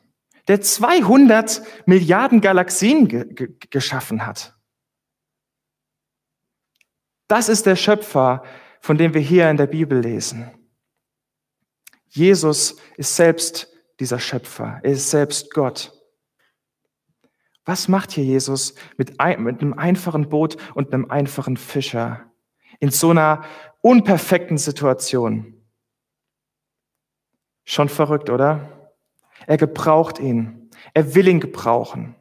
der 0.48 0.60
200 0.60 1.62
Milliarden 1.86 2.40
Galaxien 2.40 3.08
ge 3.08 3.24
ge 3.24 3.56
geschaffen 3.70 4.24
hat. 4.24 4.56
Das 7.28 7.48
ist 7.48 7.66
der 7.66 7.76
Schöpfer, 7.76 8.44
von 8.80 8.98
dem 8.98 9.14
wir 9.14 9.20
hier 9.20 9.50
in 9.50 9.56
der 9.56 9.66
Bibel 9.66 9.98
lesen. 9.98 10.50
Jesus 12.16 12.76
ist 12.96 13.14
selbst 13.14 13.68
dieser 14.00 14.18
Schöpfer. 14.18 14.80
Er 14.82 14.92
ist 14.92 15.10
selbst 15.10 15.52
Gott. 15.52 15.92
Was 17.66 17.88
macht 17.88 18.12
hier 18.12 18.24
Jesus 18.24 18.74
mit, 18.96 19.20
ein, 19.20 19.42
mit 19.42 19.60
einem 19.60 19.74
einfachen 19.74 20.30
Boot 20.30 20.56
und 20.74 20.94
einem 20.94 21.10
einfachen 21.10 21.58
Fischer 21.58 22.24
in 22.80 22.90
so 22.90 23.10
einer 23.10 23.44
unperfekten 23.82 24.56
Situation? 24.56 25.62
Schon 27.64 27.90
verrückt, 27.90 28.30
oder? 28.30 28.92
Er 29.46 29.58
gebraucht 29.58 30.18
ihn. 30.18 30.70
Er 30.94 31.14
will 31.14 31.28
ihn 31.28 31.40
gebrauchen. 31.40 32.14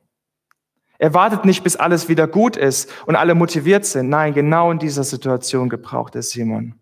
Er 0.98 1.14
wartet 1.14 1.46
nicht, 1.46 1.64
bis 1.64 1.78
alles 1.78 2.10
wieder 2.10 2.28
gut 2.28 2.58
ist 2.58 2.92
und 3.06 3.16
alle 3.16 3.34
motiviert 3.36 3.86
sind. 3.86 4.10
Nein, 4.10 4.34
genau 4.34 4.72
in 4.72 4.80
dieser 4.80 5.06
Situation 5.06 5.70
gebraucht 5.70 6.16
er 6.16 6.22
Simon. 6.22 6.80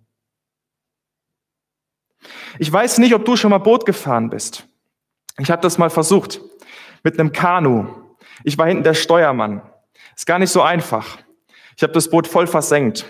Ich 2.60 2.72
weiß 2.72 2.98
nicht, 3.00 3.14
ob 3.14 3.26
du 3.26 3.36
schon 3.36 3.52
mal 3.52 3.58
Boot 3.58 3.86
gefahren 3.86 4.30
bist. 4.30 4.68
Ich 5.40 5.50
habe 5.50 5.62
das 5.62 5.78
mal 5.78 5.90
versucht 5.90 6.42
mit 7.04 7.20
einem 7.20 7.32
Kanu. 7.32 7.88
Ich 8.44 8.58
war 8.58 8.68
hinten 8.68 8.84
der 8.84 8.94
Steuermann. 8.94 9.62
Ist 10.16 10.26
gar 10.26 10.40
nicht 10.40 10.52
so 10.52 10.62
einfach. 10.62 11.18
Ich 11.76 11.84
habe 11.84 11.94
das 11.94 12.10
Boot 12.10 12.28
voll 12.28 12.48
versenkt. 12.48 13.06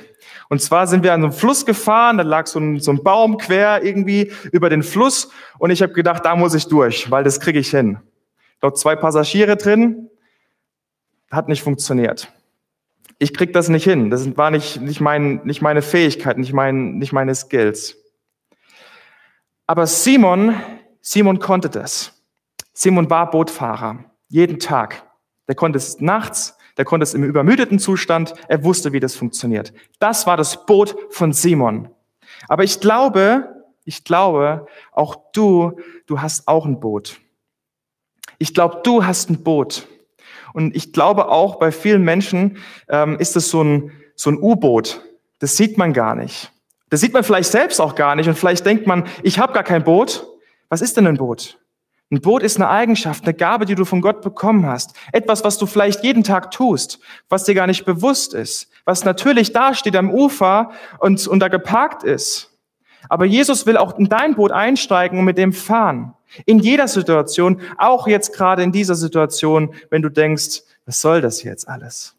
Und 0.49 0.61
zwar 0.61 0.87
sind 0.87 1.03
wir 1.03 1.13
an 1.13 1.21
so 1.21 1.27
einem 1.27 1.33
Fluss 1.33 1.65
gefahren, 1.65 2.17
da 2.17 2.23
lag 2.23 2.47
so 2.47 2.59
ein, 2.59 2.79
so 2.79 2.91
ein 2.91 3.03
Baum 3.03 3.37
quer 3.37 3.83
irgendwie 3.83 4.31
über 4.51 4.69
den 4.69 4.83
Fluss 4.83 5.29
und 5.57 5.71
ich 5.71 5.81
habe 5.81 5.93
gedacht, 5.93 6.25
da 6.25 6.35
muss 6.35 6.53
ich 6.53 6.67
durch, 6.67 7.09
weil 7.09 7.23
das 7.23 7.39
kriege 7.39 7.59
ich 7.59 7.69
hin. 7.69 7.97
Dort 8.59 8.77
zwei 8.77 8.95
Passagiere 8.95 9.57
drin, 9.57 10.09
hat 11.31 11.49
nicht 11.49 11.63
funktioniert. 11.63 12.31
Ich 13.19 13.33
krieg 13.33 13.53
das 13.53 13.69
nicht 13.69 13.83
hin. 13.83 14.09
Das 14.09 14.37
war 14.37 14.51
nicht, 14.51 14.81
nicht, 14.81 15.01
mein, 15.01 15.41
nicht 15.43 15.61
meine 15.61 15.81
Fähigkeit, 15.81 16.37
nicht, 16.37 16.53
mein, 16.53 16.97
nicht 16.97 17.13
meine 17.13 17.33
Skills. 17.33 17.97
Aber 19.67 19.87
Simon, 19.87 20.55
Simon 21.01 21.39
konnte 21.39 21.69
das. 21.69 22.21
Simon 22.73 23.09
war 23.09 23.29
Bootfahrer, 23.29 24.05
jeden 24.27 24.59
Tag. 24.59 25.09
Der 25.47 25.55
konnte 25.55 25.77
es 25.77 25.99
nachts, 25.99 26.57
der 26.77 26.85
konnte 26.85 27.03
es 27.03 27.13
im 27.13 27.23
übermüdeten 27.23 27.79
Zustand, 27.79 28.33
er 28.47 28.63
wusste, 28.63 28.93
wie 28.93 28.99
das 28.99 29.15
funktioniert. 29.15 29.73
Das 29.99 30.25
war 30.25 30.37
das 30.37 30.65
Boot 30.65 30.95
von 31.09 31.33
Simon. 31.33 31.89
Aber 32.47 32.63
ich 32.63 32.79
glaube, 32.79 33.63
ich 33.85 34.03
glaube, 34.03 34.65
auch 34.91 35.15
du, 35.33 35.79
du 36.07 36.21
hast 36.21 36.47
auch 36.47 36.65
ein 36.65 36.79
Boot. 36.79 37.19
Ich 38.39 38.53
glaube, 38.53 38.81
du 38.83 39.05
hast 39.05 39.29
ein 39.29 39.43
Boot. 39.43 39.87
Und 40.53 40.75
ich 40.75 40.93
glaube 40.93 41.29
auch, 41.29 41.55
bei 41.57 41.71
vielen 41.71 42.03
Menschen 42.03 42.57
ähm, 42.87 43.17
ist 43.19 43.35
es 43.35 43.49
so 43.49 43.63
ein, 43.63 43.91
so 44.15 44.29
ein 44.29 44.37
U-Boot. 44.37 45.01
Das 45.39 45.57
sieht 45.57 45.77
man 45.77 45.93
gar 45.93 46.15
nicht. 46.15 46.51
Das 46.93 47.01
sieht 47.01 47.11
man 47.11 47.23
vielleicht 47.23 47.49
selbst 47.49 47.81
auch 47.81 47.95
gar 47.95 48.15
nicht 48.15 48.29
und 48.29 48.37
vielleicht 48.37 48.67
denkt 48.67 48.85
man, 48.85 49.07
ich 49.23 49.39
habe 49.39 49.51
gar 49.51 49.63
kein 49.63 49.83
Boot. 49.83 50.27
Was 50.69 50.83
ist 50.83 50.95
denn 50.95 51.07
ein 51.07 51.17
Boot? 51.17 51.59
Ein 52.11 52.21
Boot 52.21 52.43
ist 52.43 52.57
eine 52.57 52.69
Eigenschaft, 52.69 53.23
eine 53.23 53.33
Gabe, 53.33 53.65
die 53.65 53.73
du 53.73 53.83
von 53.83 53.99
Gott 53.99 54.21
bekommen 54.21 54.67
hast. 54.67 54.95
Etwas, 55.11 55.43
was 55.43 55.57
du 55.57 55.65
vielleicht 55.65 56.03
jeden 56.03 56.23
Tag 56.23 56.51
tust, 56.51 56.99
was 57.29 57.45
dir 57.45 57.55
gar 57.55 57.65
nicht 57.65 57.85
bewusst 57.85 58.35
ist, 58.35 58.69
was 58.85 59.05
natürlich 59.05 59.53
da 59.53 59.73
steht 59.73 59.95
am 59.95 60.11
Ufer 60.11 60.69
und, 60.99 61.25
und 61.25 61.39
da 61.39 61.47
geparkt 61.47 62.03
ist. 62.03 62.51
Aber 63.09 63.25
Jesus 63.25 63.65
will 63.65 63.77
auch 63.77 63.97
in 63.97 64.07
dein 64.07 64.35
Boot 64.35 64.51
einsteigen 64.51 65.17
und 65.17 65.25
mit 65.25 65.39
dem 65.39 65.51
fahren. 65.51 66.13
In 66.45 66.59
jeder 66.59 66.87
Situation, 66.87 67.59
auch 67.79 68.05
jetzt 68.05 68.35
gerade 68.35 68.61
in 68.61 68.71
dieser 68.71 68.93
Situation, 68.93 69.73
wenn 69.89 70.03
du 70.03 70.09
denkst, 70.09 70.61
was 70.85 71.01
soll 71.01 71.21
das 71.21 71.41
jetzt 71.41 71.67
alles? 71.67 72.15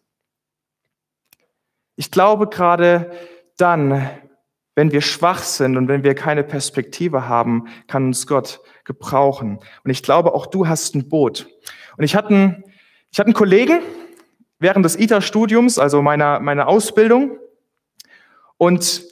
Ich 1.94 2.10
glaube 2.10 2.48
gerade 2.48 3.12
dann, 3.56 4.10
wenn 4.74 4.90
wir 4.92 5.00
schwach 5.00 5.42
sind 5.42 5.76
und 5.76 5.88
wenn 5.88 6.02
wir 6.02 6.14
keine 6.14 6.42
Perspektive 6.42 7.28
haben, 7.28 7.68
kann 7.86 8.06
uns 8.06 8.26
Gott 8.26 8.60
gebrauchen. 8.84 9.58
Und 9.84 9.90
ich 9.90 10.02
glaube, 10.02 10.34
auch 10.34 10.46
du 10.46 10.66
hast 10.66 10.94
ein 10.94 11.08
Boot. 11.08 11.46
Und 11.96 12.04
ich 12.04 12.16
hatte 12.16 12.30
einen, 12.30 12.64
ich 13.10 13.18
hatte 13.18 13.28
einen 13.28 13.34
Kollegen 13.34 13.80
während 14.58 14.84
des 14.84 14.98
ITER-Studiums, 14.98 15.78
also 15.78 16.02
meiner, 16.02 16.40
meiner 16.40 16.68
Ausbildung. 16.68 17.38
Und 18.56 19.04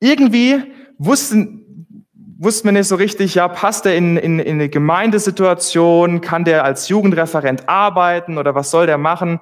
irgendwie 0.00 0.62
wussten, 0.98 1.96
wussten 2.38 2.68
wir 2.68 2.72
nicht 2.72 2.88
so 2.88 2.96
richtig, 2.96 3.34
ja, 3.34 3.48
passt 3.48 3.86
er 3.86 3.96
in, 3.96 4.16
in, 4.16 4.38
in 4.38 4.54
eine 4.54 4.68
Gemeindesituation? 4.68 6.20
Kann 6.20 6.44
der 6.44 6.64
als 6.64 6.88
Jugendreferent 6.88 7.68
arbeiten 7.68 8.38
oder 8.38 8.54
was 8.54 8.70
soll 8.70 8.86
der 8.86 8.98
machen? 8.98 9.40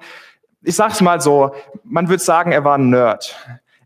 Ich 0.61 0.75
sag's 0.75 1.01
mal 1.01 1.21
so, 1.21 1.53
man 1.83 2.09
würde 2.09 2.23
sagen, 2.23 2.51
er 2.51 2.63
war 2.63 2.77
ein 2.77 2.89
Nerd. 2.89 3.35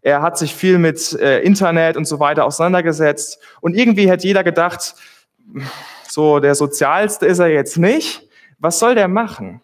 Er 0.01 0.21
hat 0.21 0.37
sich 0.37 0.55
viel 0.55 0.77
mit 0.77 1.13
äh, 1.13 1.39
Internet 1.41 1.97
und 1.97 2.05
so 2.05 2.19
weiter 2.19 2.45
auseinandergesetzt. 2.45 3.39
Und 3.61 3.75
irgendwie 3.75 4.09
hätte 4.09 4.27
jeder 4.27 4.43
gedacht, 4.43 4.95
so 6.07 6.39
der 6.39 6.55
sozialste 6.55 7.25
ist 7.25 7.39
er 7.39 7.47
jetzt 7.47 7.77
nicht, 7.77 8.23
Was 8.59 8.79
soll 8.79 8.95
der 8.95 9.07
machen? 9.07 9.61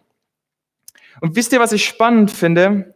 Und 1.20 1.34
wisst 1.34 1.52
ihr, 1.52 1.58
was 1.58 1.72
ich 1.72 1.84
spannend 1.84 2.30
finde? 2.30 2.94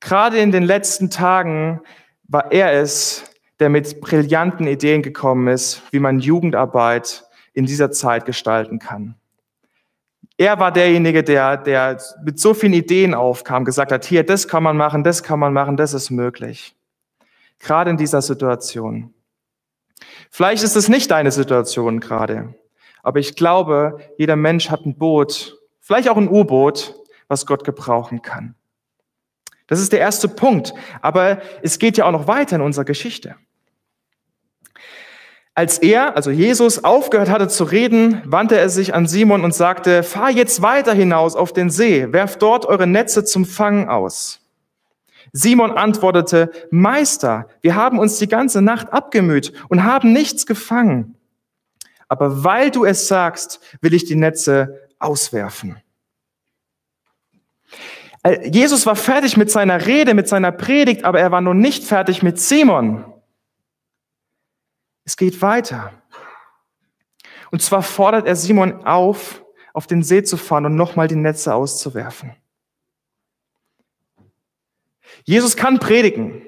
Gerade 0.00 0.38
in 0.38 0.52
den 0.52 0.64
letzten 0.64 1.08
Tagen 1.08 1.80
war 2.24 2.52
er 2.52 2.72
es, 2.72 3.24
der 3.58 3.70
mit 3.70 4.00
brillanten 4.00 4.66
Ideen 4.66 5.02
gekommen 5.02 5.48
ist, 5.48 5.82
wie 5.92 6.00
man 6.00 6.20
Jugendarbeit 6.20 7.24
in 7.54 7.64
dieser 7.64 7.90
Zeit 7.90 8.26
gestalten 8.26 8.78
kann. 8.78 9.14
Er 10.36 10.58
war 10.58 10.72
derjenige, 10.72 11.22
der, 11.22 11.56
der 11.56 12.00
mit 12.24 12.40
so 12.40 12.54
vielen 12.54 12.72
Ideen 12.72 13.14
aufkam, 13.14 13.64
gesagt 13.64 13.92
hat, 13.92 14.04
hier, 14.04 14.24
das 14.24 14.48
kann 14.48 14.62
man 14.62 14.76
machen, 14.76 15.04
das 15.04 15.22
kann 15.22 15.38
man 15.38 15.52
machen, 15.52 15.76
das 15.76 15.94
ist 15.94 16.10
möglich. 16.10 16.74
Gerade 17.60 17.90
in 17.90 17.96
dieser 17.96 18.20
Situation. 18.20 19.14
Vielleicht 20.30 20.64
ist 20.64 20.76
es 20.76 20.88
nicht 20.88 21.10
deine 21.10 21.30
Situation 21.30 22.00
gerade, 22.00 22.54
aber 23.02 23.20
ich 23.20 23.36
glaube, 23.36 23.98
jeder 24.18 24.34
Mensch 24.34 24.70
hat 24.70 24.84
ein 24.84 24.98
Boot, 24.98 25.56
vielleicht 25.80 26.08
auch 26.08 26.16
ein 26.16 26.28
U-Boot, 26.28 26.94
was 27.28 27.46
Gott 27.46 27.62
gebrauchen 27.62 28.20
kann. 28.22 28.56
Das 29.66 29.80
ist 29.80 29.92
der 29.92 30.00
erste 30.00 30.28
Punkt. 30.28 30.74
Aber 31.00 31.40
es 31.62 31.78
geht 31.78 31.96
ja 31.96 32.04
auch 32.04 32.12
noch 32.12 32.26
weiter 32.26 32.56
in 32.56 32.62
unserer 32.62 32.84
Geschichte. 32.84 33.36
Als 35.56 35.78
er, 35.78 36.16
also 36.16 36.32
Jesus, 36.32 36.82
aufgehört 36.82 37.30
hatte 37.30 37.46
zu 37.46 37.62
reden, 37.62 38.20
wandte 38.24 38.58
er 38.58 38.68
sich 38.68 38.92
an 38.92 39.06
Simon 39.06 39.44
und 39.44 39.54
sagte, 39.54 40.02
fahr 40.02 40.30
jetzt 40.30 40.62
weiter 40.62 40.92
hinaus 40.92 41.36
auf 41.36 41.52
den 41.52 41.70
See, 41.70 42.12
werft 42.12 42.42
dort 42.42 42.66
eure 42.66 42.88
Netze 42.88 43.24
zum 43.24 43.44
Fangen 43.44 43.88
aus. 43.88 44.40
Simon 45.32 45.72
antwortete, 45.72 46.50
Meister, 46.70 47.48
wir 47.60 47.76
haben 47.76 48.00
uns 48.00 48.18
die 48.18 48.28
ganze 48.28 48.62
Nacht 48.62 48.92
abgemüht 48.92 49.52
und 49.68 49.84
haben 49.84 50.12
nichts 50.12 50.44
gefangen. 50.44 51.16
Aber 52.08 52.44
weil 52.44 52.70
du 52.70 52.84
es 52.84 53.06
sagst, 53.06 53.60
will 53.80 53.94
ich 53.94 54.04
die 54.04 54.16
Netze 54.16 54.88
auswerfen. 54.98 55.76
Äh, 58.24 58.48
Jesus 58.48 58.86
war 58.86 58.96
fertig 58.96 59.36
mit 59.36 59.50
seiner 59.50 59.86
Rede, 59.86 60.14
mit 60.14 60.28
seiner 60.28 60.52
Predigt, 60.52 61.04
aber 61.04 61.20
er 61.20 61.30
war 61.30 61.40
noch 61.40 61.54
nicht 61.54 61.84
fertig 61.84 62.22
mit 62.22 62.40
Simon. 62.40 63.04
Es 65.04 65.16
geht 65.16 65.40
weiter. 65.42 65.92
Und 67.50 67.62
zwar 67.62 67.82
fordert 67.82 68.26
er 68.26 68.36
Simon 68.36 68.84
auf, 68.84 69.44
auf 69.72 69.86
den 69.86 70.02
See 70.02 70.22
zu 70.22 70.36
fahren 70.36 70.66
und 70.66 70.74
nochmal 70.74 71.08
die 71.08 71.16
Netze 71.16 71.54
auszuwerfen. 71.54 72.32
Jesus 75.24 75.56
kann 75.56 75.78
predigen. 75.78 76.42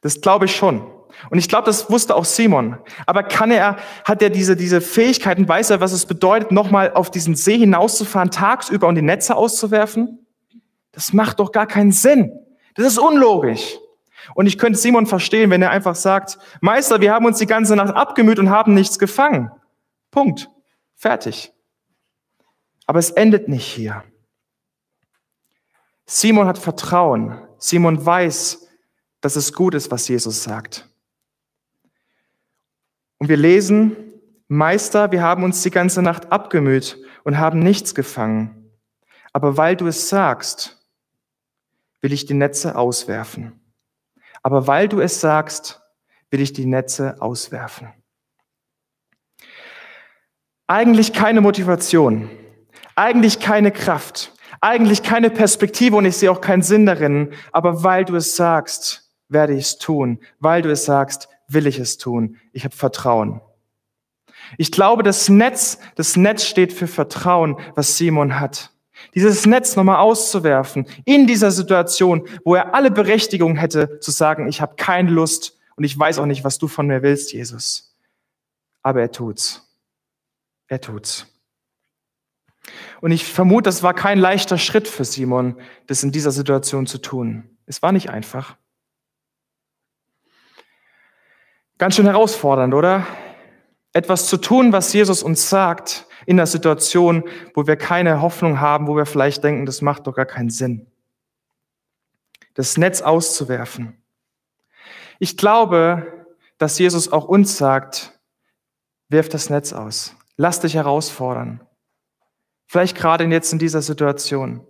Das 0.00 0.20
glaube 0.20 0.46
ich 0.46 0.54
schon. 0.54 0.86
Und 1.30 1.38
ich 1.38 1.48
glaube, 1.48 1.66
das 1.66 1.90
wusste 1.90 2.14
auch 2.14 2.24
Simon. 2.24 2.78
Aber 3.06 3.22
kann 3.22 3.50
er, 3.50 3.76
hat 4.04 4.22
er 4.22 4.30
diese, 4.30 4.56
diese 4.56 4.80
Fähigkeiten, 4.80 5.48
weiß 5.48 5.70
er, 5.70 5.80
was 5.80 5.92
es 5.92 6.06
bedeutet, 6.06 6.52
nochmal 6.52 6.92
auf 6.92 7.10
diesen 7.10 7.34
See 7.34 7.58
hinauszufahren, 7.58 8.30
tagsüber 8.30 8.86
und 8.86 8.96
die 8.96 9.02
Netze 9.02 9.36
auszuwerfen? 9.36 10.26
Das 10.92 11.12
macht 11.12 11.40
doch 11.40 11.52
gar 11.52 11.66
keinen 11.66 11.92
Sinn. 11.92 12.32
Das 12.74 12.86
ist 12.86 12.98
unlogisch. 12.98 13.78
Und 14.34 14.46
ich 14.46 14.58
könnte 14.58 14.78
Simon 14.78 15.06
verstehen, 15.06 15.50
wenn 15.50 15.62
er 15.62 15.70
einfach 15.70 15.94
sagt, 15.94 16.38
Meister, 16.60 17.00
wir 17.00 17.12
haben 17.12 17.26
uns 17.26 17.38
die 17.38 17.46
ganze 17.46 17.76
Nacht 17.76 17.94
abgemüht 17.94 18.38
und 18.38 18.50
haben 18.50 18.74
nichts 18.74 18.98
gefangen. 18.98 19.50
Punkt. 20.10 20.50
Fertig. 20.94 21.52
Aber 22.86 22.98
es 22.98 23.10
endet 23.10 23.48
nicht 23.48 23.66
hier. 23.66 24.04
Simon 26.06 26.46
hat 26.46 26.58
Vertrauen. 26.58 27.38
Simon 27.58 28.04
weiß, 28.04 28.68
dass 29.20 29.36
es 29.36 29.52
gut 29.52 29.74
ist, 29.74 29.90
was 29.90 30.08
Jesus 30.08 30.42
sagt. 30.42 30.88
Und 33.18 33.28
wir 33.28 33.36
lesen, 33.36 33.96
Meister, 34.48 35.10
wir 35.10 35.22
haben 35.22 35.42
uns 35.42 35.62
die 35.62 35.70
ganze 35.70 36.02
Nacht 36.02 36.30
abgemüht 36.30 36.98
und 37.24 37.38
haben 37.38 37.58
nichts 37.58 37.94
gefangen. 37.94 38.70
Aber 39.32 39.56
weil 39.56 39.76
du 39.76 39.86
es 39.86 40.08
sagst, 40.08 40.86
will 42.00 42.12
ich 42.12 42.26
die 42.26 42.34
Netze 42.34 42.76
auswerfen 42.76 43.65
aber 44.46 44.68
weil 44.68 44.88
du 44.88 45.00
es 45.00 45.20
sagst, 45.20 45.82
will 46.30 46.40
ich 46.40 46.52
die 46.52 46.66
Netze 46.66 47.16
auswerfen. 47.20 47.88
Eigentlich 50.68 51.12
keine 51.12 51.40
Motivation, 51.40 52.30
eigentlich 52.94 53.40
keine 53.40 53.72
Kraft, 53.72 54.32
eigentlich 54.60 55.02
keine 55.02 55.30
Perspektive 55.30 55.96
und 55.96 56.04
ich 56.04 56.16
sehe 56.16 56.30
auch 56.30 56.40
keinen 56.40 56.62
Sinn 56.62 56.86
darin, 56.86 57.32
aber 57.50 57.82
weil 57.82 58.04
du 58.04 58.14
es 58.14 58.36
sagst, 58.36 59.10
werde 59.28 59.52
ich 59.54 59.64
es 59.64 59.78
tun. 59.78 60.20
Weil 60.38 60.62
du 60.62 60.70
es 60.70 60.84
sagst, 60.84 61.28
will 61.48 61.66
ich 61.66 61.80
es 61.80 61.98
tun. 61.98 62.36
Ich 62.52 62.62
habe 62.62 62.76
Vertrauen. 62.76 63.40
Ich 64.58 64.70
glaube, 64.70 65.02
das 65.02 65.28
Netz, 65.28 65.80
das 65.96 66.14
Netz 66.14 66.44
steht 66.44 66.72
für 66.72 66.86
Vertrauen, 66.86 67.58
was 67.74 67.96
Simon 67.96 68.38
hat 68.38 68.70
dieses 69.14 69.46
Netz 69.46 69.76
nochmal 69.76 69.98
auszuwerfen 69.98 70.86
in 71.04 71.26
dieser 71.26 71.50
Situation, 71.50 72.26
wo 72.44 72.54
er 72.54 72.74
alle 72.74 72.90
Berechtigung 72.90 73.56
hätte 73.56 74.00
zu 74.00 74.10
sagen, 74.10 74.48
ich 74.48 74.60
habe 74.60 74.76
keine 74.76 75.10
Lust 75.10 75.58
und 75.76 75.84
ich 75.84 75.98
weiß 75.98 76.18
auch 76.18 76.26
nicht, 76.26 76.44
was 76.44 76.58
du 76.58 76.68
von 76.68 76.86
mir 76.86 77.02
willst, 77.02 77.32
Jesus. 77.32 77.94
Aber 78.82 79.00
er 79.00 79.12
tut's. 79.12 79.62
Er 80.68 80.80
tut's. 80.80 81.26
Und 83.00 83.12
ich 83.12 83.24
vermute, 83.24 83.64
das 83.64 83.82
war 83.82 83.94
kein 83.94 84.18
leichter 84.18 84.58
Schritt 84.58 84.88
für 84.88 85.04
Simon, 85.04 85.60
das 85.86 86.02
in 86.02 86.12
dieser 86.12 86.32
Situation 86.32 86.86
zu 86.86 86.98
tun. 86.98 87.56
Es 87.66 87.82
war 87.82 87.92
nicht 87.92 88.10
einfach. 88.10 88.56
Ganz 91.78 91.94
schön 91.94 92.06
herausfordernd, 92.06 92.74
oder? 92.74 93.06
Etwas 93.92 94.28
zu 94.28 94.38
tun, 94.38 94.72
was 94.72 94.92
Jesus 94.92 95.22
uns 95.22 95.48
sagt, 95.48 96.05
in 96.26 96.38
einer 96.38 96.46
Situation, 96.46 97.24
wo 97.54 97.66
wir 97.66 97.76
keine 97.76 98.20
Hoffnung 98.20 98.60
haben, 98.60 98.88
wo 98.88 98.96
wir 98.96 99.06
vielleicht 99.06 99.42
denken, 99.44 99.64
das 99.64 99.80
macht 99.80 100.06
doch 100.06 100.14
gar 100.14 100.26
keinen 100.26 100.50
Sinn. 100.50 100.86
Das 102.54 102.76
Netz 102.76 103.00
auszuwerfen. 103.00 103.96
Ich 105.18 105.36
glaube, 105.36 106.26
dass 106.58 106.78
Jesus 106.78 107.10
auch 107.12 107.24
uns 107.26 107.56
sagt, 107.56 108.18
wirf 109.08 109.28
das 109.28 109.50
Netz 109.50 109.72
aus. 109.72 110.14
Lass 110.36 110.60
dich 110.60 110.74
herausfordern. 110.74 111.60
Vielleicht 112.66 112.96
gerade 112.96 113.24
jetzt 113.24 113.52
in 113.52 113.58
dieser 113.58 113.82
Situation. 113.82 114.66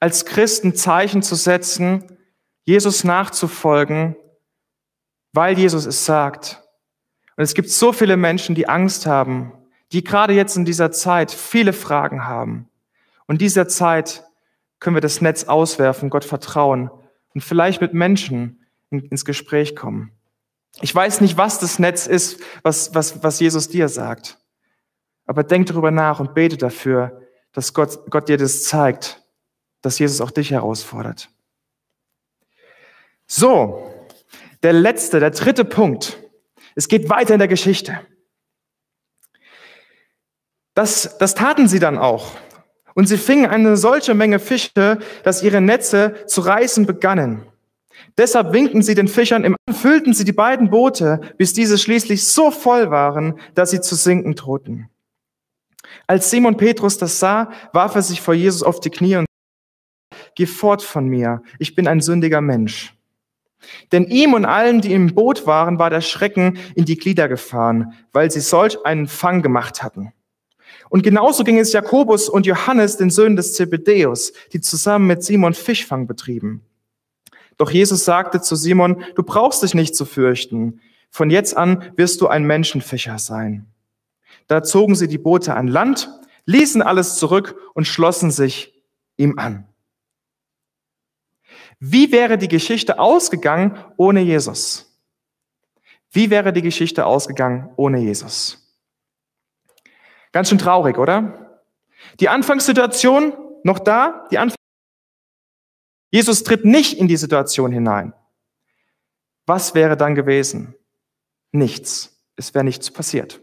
Als 0.00 0.24
Christen 0.24 0.74
Zeichen 0.74 1.22
zu 1.22 1.34
setzen, 1.34 2.18
Jesus 2.64 3.04
nachzufolgen, 3.04 4.16
weil 5.32 5.58
Jesus 5.58 5.84
es 5.84 6.04
sagt. 6.06 6.62
Und 7.36 7.44
es 7.44 7.54
gibt 7.54 7.68
so 7.68 7.92
viele 7.92 8.16
Menschen, 8.16 8.54
die 8.54 8.68
Angst 8.68 9.06
haben, 9.06 9.52
die 9.94 10.02
gerade 10.02 10.32
jetzt 10.32 10.56
in 10.56 10.64
dieser 10.64 10.90
Zeit 10.90 11.30
viele 11.30 11.72
Fragen 11.72 12.26
haben. 12.26 12.68
Und 13.26 13.40
dieser 13.40 13.68
Zeit 13.68 14.24
können 14.80 14.96
wir 14.96 15.00
das 15.00 15.20
Netz 15.20 15.44
auswerfen, 15.44 16.10
Gott 16.10 16.24
vertrauen 16.24 16.90
und 17.32 17.42
vielleicht 17.42 17.80
mit 17.80 17.94
Menschen 17.94 18.66
ins 18.90 19.24
Gespräch 19.24 19.76
kommen. 19.76 20.10
Ich 20.80 20.92
weiß 20.92 21.20
nicht, 21.20 21.36
was 21.36 21.60
das 21.60 21.78
Netz 21.78 22.08
ist, 22.08 22.42
was, 22.64 22.92
was, 22.92 23.22
was 23.22 23.38
Jesus 23.38 23.68
dir 23.68 23.88
sagt. 23.88 24.36
Aber 25.26 25.44
denk 25.44 25.66
darüber 25.66 25.92
nach 25.92 26.18
und 26.18 26.34
bete 26.34 26.56
dafür, 26.56 27.22
dass 27.52 27.72
Gott, 27.72 28.10
Gott 28.10 28.28
dir 28.28 28.36
das 28.36 28.64
zeigt, 28.64 29.22
dass 29.80 30.00
Jesus 30.00 30.20
auch 30.20 30.32
dich 30.32 30.50
herausfordert. 30.50 31.30
So, 33.28 33.94
der 34.64 34.72
letzte, 34.72 35.20
der 35.20 35.30
dritte 35.30 35.64
Punkt. 35.64 36.18
Es 36.74 36.88
geht 36.88 37.08
weiter 37.08 37.34
in 37.34 37.38
der 37.38 37.48
Geschichte. 37.48 38.00
Das, 40.74 41.16
das 41.18 41.34
taten 41.34 41.68
sie 41.68 41.78
dann 41.78 41.98
auch. 41.98 42.32
Und 42.94 43.08
sie 43.08 43.18
fingen 43.18 43.46
eine 43.46 43.76
solche 43.76 44.14
Menge 44.14 44.38
Fische, 44.38 44.98
dass 45.22 45.42
ihre 45.42 45.60
Netze 45.60 46.14
zu 46.26 46.40
reißen 46.42 46.86
begannen. 46.86 47.44
Deshalb 48.18 48.52
winkten 48.52 48.82
sie 48.82 48.94
den 48.94 49.08
Fischern 49.08 49.44
im 49.44 49.56
An, 49.66 49.74
füllten 49.74 50.14
sie 50.14 50.24
die 50.24 50.32
beiden 50.32 50.70
Boote, 50.70 51.20
bis 51.38 51.52
diese 51.52 51.78
schließlich 51.78 52.26
so 52.26 52.50
voll 52.50 52.90
waren, 52.90 53.38
dass 53.54 53.70
sie 53.70 53.80
zu 53.80 53.94
sinken 53.94 54.34
drohten. 54.34 54.88
Als 56.06 56.30
Simon 56.30 56.56
Petrus 56.56 56.98
das 56.98 57.18
sah, 57.18 57.50
warf 57.72 57.94
er 57.94 58.02
sich 58.02 58.20
vor 58.20 58.34
Jesus 58.34 58.62
auf 58.62 58.80
die 58.80 58.90
Knie 58.90 59.16
und 59.16 59.26
sagte, 59.26 60.32
Geh 60.36 60.46
fort 60.46 60.82
von 60.82 61.06
mir, 61.06 61.42
ich 61.58 61.74
bin 61.74 61.86
ein 61.86 62.00
sündiger 62.00 62.40
Mensch. 62.40 62.94
Denn 63.92 64.04
ihm 64.04 64.34
und 64.34 64.44
allen, 64.44 64.80
die 64.80 64.92
im 64.92 65.14
Boot 65.14 65.46
waren, 65.46 65.78
war 65.78 65.90
der 65.90 66.00
Schrecken 66.00 66.58
in 66.74 66.84
die 66.84 66.96
Glieder 66.96 67.28
gefahren, 67.28 67.94
weil 68.12 68.30
sie 68.30 68.40
solch 68.40 68.84
einen 68.84 69.06
Fang 69.06 69.42
gemacht 69.42 69.82
hatten. 69.82 70.12
Und 70.94 71.02
genauso 71.02 71.42
ging 71.42 71.58
es 71.58 71.72
Jakobus 71.72 72.28
und 72.28 72.46
Johannes, 72.46 72.96
den 72.96 73.10
Söhnen 73.10 73.34
des 73.34 73.52
Zebedeus, 73.54 74.32
die 74.52 74.60
zusammen 74.60 75.08
mit 75.08 75.24
Simon 75.24 75.52
Fischfang 75.52 76.06
betrieben. 76.06 76.64
Doch 77.56 77.72
Jesus 77.72 78.04
sagte 78.04 78.40
zu 78.40 78.54
Simon, 78.54 79.02
du 79.16 79.24
brauchst 79.24 79.64
dich 79.64 79.74
nicht 79.74 79.96
zu 79.96 80.04
fürchten. 80.04 80.80
Von 81.10 81.30
jetzt 81.30 81.56
an 81.56 81.92
wirst 81.96 82.20
du 82.20 82.28
ein 82.28 82.44
Menschenfischer 82.44 83.18
sein. 83.18 83.66
Da 84.46 84.62
zogen 84.62 84.94
sie 84.94 85.08
die 85.08 85.18
Boote 85.18 85.54
an 85.54 85.66
Land, 85.66 86.08
ließen 86.46 86.80
alles 86.80 87.16
zurück 87.16 87.56
und 87.74 87.88
schlossen 87.88 88.30
sich 88.30 88.80
ihm 89.16 89.36
an. 89.36 89.66
Wie 91.80 92.12
wäre 92.12 92.38
die 92.38 92.46
Geschichte 92.46 93.00
ausgegangen 93.00 93.76
ohne 93.96 94.20
Jesus? 94.20 94.96
Wie 96.12 96.30
wäre 96.30 96.52
die 96.52 96.62
Geschichte 96.62 97.04
ausgegangen 97.04 97.70
ohne 97.74 97.98
Jesus? 97.98 98.63
Ganz 100.34 100.48
schön 100.48 100.58
traurig, 100.58 100.98
oder? 100.98 101.60
Die 102.18 102.28
Anfangssituation 102.28 103.34
noch 103.62 103.78
da, 103.78 104.26
die 104.32 104.38
Anfang 104.38 104.56
Jesus 106.10 106.42
tritt 106.42 106.64
nicht 106.64 106.98
in 106.98 107.06
die 107.06 107.16
Situation 107.16 107.70
hinein. 107.70 108.12
Was 109.46 109.76
wäre 109.76 109.96
dann 109.96 110.16
gewesen? 110.16 110.74
Nichts. 111.52 112.20
Es 112.34 112.52
wäre 112.52 112.64
nichts 112.64 112.90
passiert. 112.90 113.40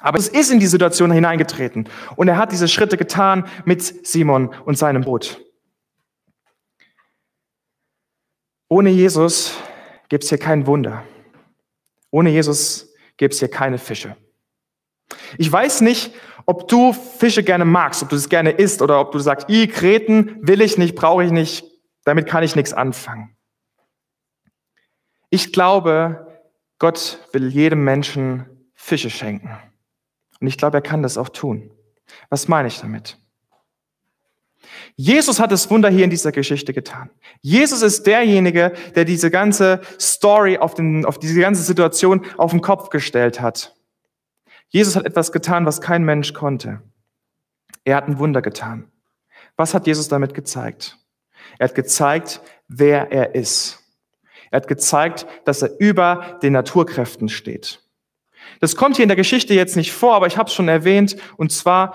Aber 0.00 0.18
es 0.18 0.28
ist 0.28 0.50
in 0.50 0.60
die 0.60 0.66
Situation 0.66 1.12
hineingetreten 1.12 1.86
und 2.16 2.26
er 2.26 2.38
hat 2.38 2.52
diese 2.52 2.68
Schritte 2.68 2.96
getan 2.96 3.46
mit 3.66 4.06
Simon 4.06 4.54
und 4.64 4.78
seinem 4.78 5.02
Boot. 5.02 5.44
Ohne 8.68 8.88
Jesus 8.88 9.54
gibt 10.08 10.24
es 10.24 10.30
hier 10.30 10.38
kein 10.38 10.66
Wunder. 10.66 11.04
Ohne 12.10 12.30
Jesus 12.30 12.94
gibt 13.18 13.34
es 13.34 13.40
hier 13.40 13.50
keine 13.50 13.76
Fische. 13.76 14.16
Ich 15.38 15.50
weiß 15.50 15.80
nicht, 15.80 16.12
ob 16.46 16.68
du 16.68 16.92
Fische 16.92 17.42
gerne 17.42 17.64
magst, 17.64 18.02
ob 18.02 18.08
du 18.08 18.16
es 18.16 18.28
gerne 18.28 18.50
isst 18.50 18.82
oder 18.82 19.00
ob 19.00 19.12
du 19.12 19.18
sagst, 19.18 19.48
i 19.48 19.66
Kreten 19.68 20.36
will 20.40 20.60
ich 20.60 20.78
nicht, 20.78 20.94
brauche 20.94 21.24
ich 21.24 21.30
nicht, 21.30 21.64
damit 22.04 22.26
kann 22.26 22.42
ich 22.42 22.56
nichts 22.56 22.72
anfangen. 22.72 23.36
Ich 25.30 25.52
glaube, 25.52 26.26
Gott 26.78 27.20
will 27.32 27.48
jedem 27.48 27.84
Menschen 27.84 28.46
Fische 28.74 29.10
schenken. 29.10 29.56
Und 30.40 30.46
ich 30.46 30.58
glaube, 30.58 30.78
er 30.78 30.82
kann 30.82 31.02
das 31.02 31.16
auch 31.16 31.28
tun. 31.28 31.70
Was 32.28 32.48
meine 32.48 32.68
ich 32.68 32.80
damit? 32.80 33.16
Jesus 34.96 35.40
hat 35.40 35.52
das 35.52 35.70
Wunder 35.70 35.88
hier 35.88 36.04
in 36.04 36.10
dieser 36.10 36.32
Geschichte 36.32 36.72
getan. 36.72 37.10
Jesus 37.40 37.82
ist 37.82 38.06
derjenige, 38.06 38.72
der 38.94 39.04
diese 39.04 39.30
ganze 39.30 39.80
Story 40.00 40.58
auf, 40.58 40.74
den, 40.74 41.04
auf 41.04 41.18
diese 41.18 41.40
ganze 41.40 41.62
Situation 41.62 42.26
auf 42.36 42.50
den 42.50 42.60
Kopf 42.60 42.90
gestellt 42.90 43.40
hat. 43.40 43.74
Jesus 44.72 44.96
hat 44.96 45.04
etwas 45.04 45.32
getan, 45.32 45.66
was 45.66 45.82
kein 45.82 46.02
Mensch 46.02 46.32
konnte. 46.32 46.80
Er 47.84 47.96
hat 47.96 48.08
ein 48.08 48.18
Wunder 48.18 48.40
getan. 48.40 48.90
Was 49.54 49.74
hat 49.74 49.86
Jesus 49.86 50.08
damit 50.08 50.32
gezeigt? 50.32 50.98
Er 51.58 51.68
hat 51.68 51.74
gezeigt, 51.74 52.40
wer 52.68 53.12
er 53.12 53.34
ist. 53.34 53.80
Er 54.50 54.56
hat 54.56 54.68
gezeigt, 54.68 55.26
dass 55.44 55.60
er 55.60 55.78
über 55.78 56.38
den 56.42 56.54
Naturkräften 56.54 57.28
steht. 57.28 57.82
Das 58.60 58.74
kommt 58.74 58.96
hier 58.96 59.02
in 59.02 59.10
der 59.10 59.16
Geschichte 59.16 59.52
jetzt 59.52 59.76
nicht 59.76 59.92
vor, 59.92 60.14
aber 60.14 60.26
ich 60.26 60.38
habe 60.38 60.48
es 60.48 60.54
schon 60.54 60.68
erwähnt, 60.68 61.16
und 61.36 61.52
zwar 61.52 61.94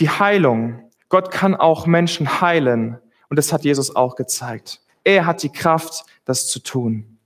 die 0.00 0.10
Heilung. 0.10 0.90
Gott 1.08 1.30
kann 1.30 1.54
auch 1.54 1.86
Menschen 1.86 2.40
heilen, 2.40 2.98
und 3.28 3.36
das 3.38 3.52
hat 3.52 3.62
Jesus 3.62 3.94
auch 3.94 4.16
gezeigt. 4.16 4.80
Er 5.04 5.26
hat 5.26 5.44
die 5.44 5.52
Kraft, 5.52 6.04
das 6.24 6.48
zu 6.48 6.58
tun. 6.58 7.18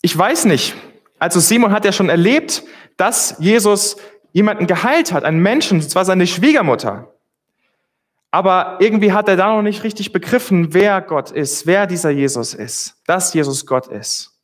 Ich 0.00 0.16
weiß 0.16 0.44
nicht, 0.44 0.76
also 1.20 1.38
Simon 1.38 1.70
hat 1.70 1.84
ja 1.84 1.92
schon 1.92 2.08
erlebt, 2.08 2.64
dass 2.96 3.36
Jesus 3.38 3.96
jemanden 4.32 4.66
geheilt 4.66 5.12
hat, 5.12 5.22
einen 5.22 5.40
Menschen, 5.40 5.78
und 5.80 5.88
zwar 5.88 6.04
seine 6.04 6.26
Schwiegermutter. 6.26 7.14
Aber 8.30 8.78
irgendwie 8.80 9.12
hat 9.12 9.28
er 9.28 9.36
da 9.36 9.54
noch 9.54 9.62
nicht 9.62 9.84
richtig 9.84 10.12
begriffen, 10.12 10.72
wer 10.72 11.00
Gott 11.02 11.30
ist, 11.30 11.66
wer 11.66 11.86
dieser 11.86 12.10
Jesus 12.10 12.54
ist, 12.54 12.96
dass 13.06 13.34
Jesus 13.34 13.66
Gott 13.66 13.86
ist. 13.86 14.38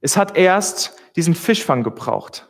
Es 0.00 0.16
hat 0.16 0.36
erst 0.36 0.96
diesen 1.16 1.34
Fischfang 1.34 1.82
gebraucht. 1.82 2.46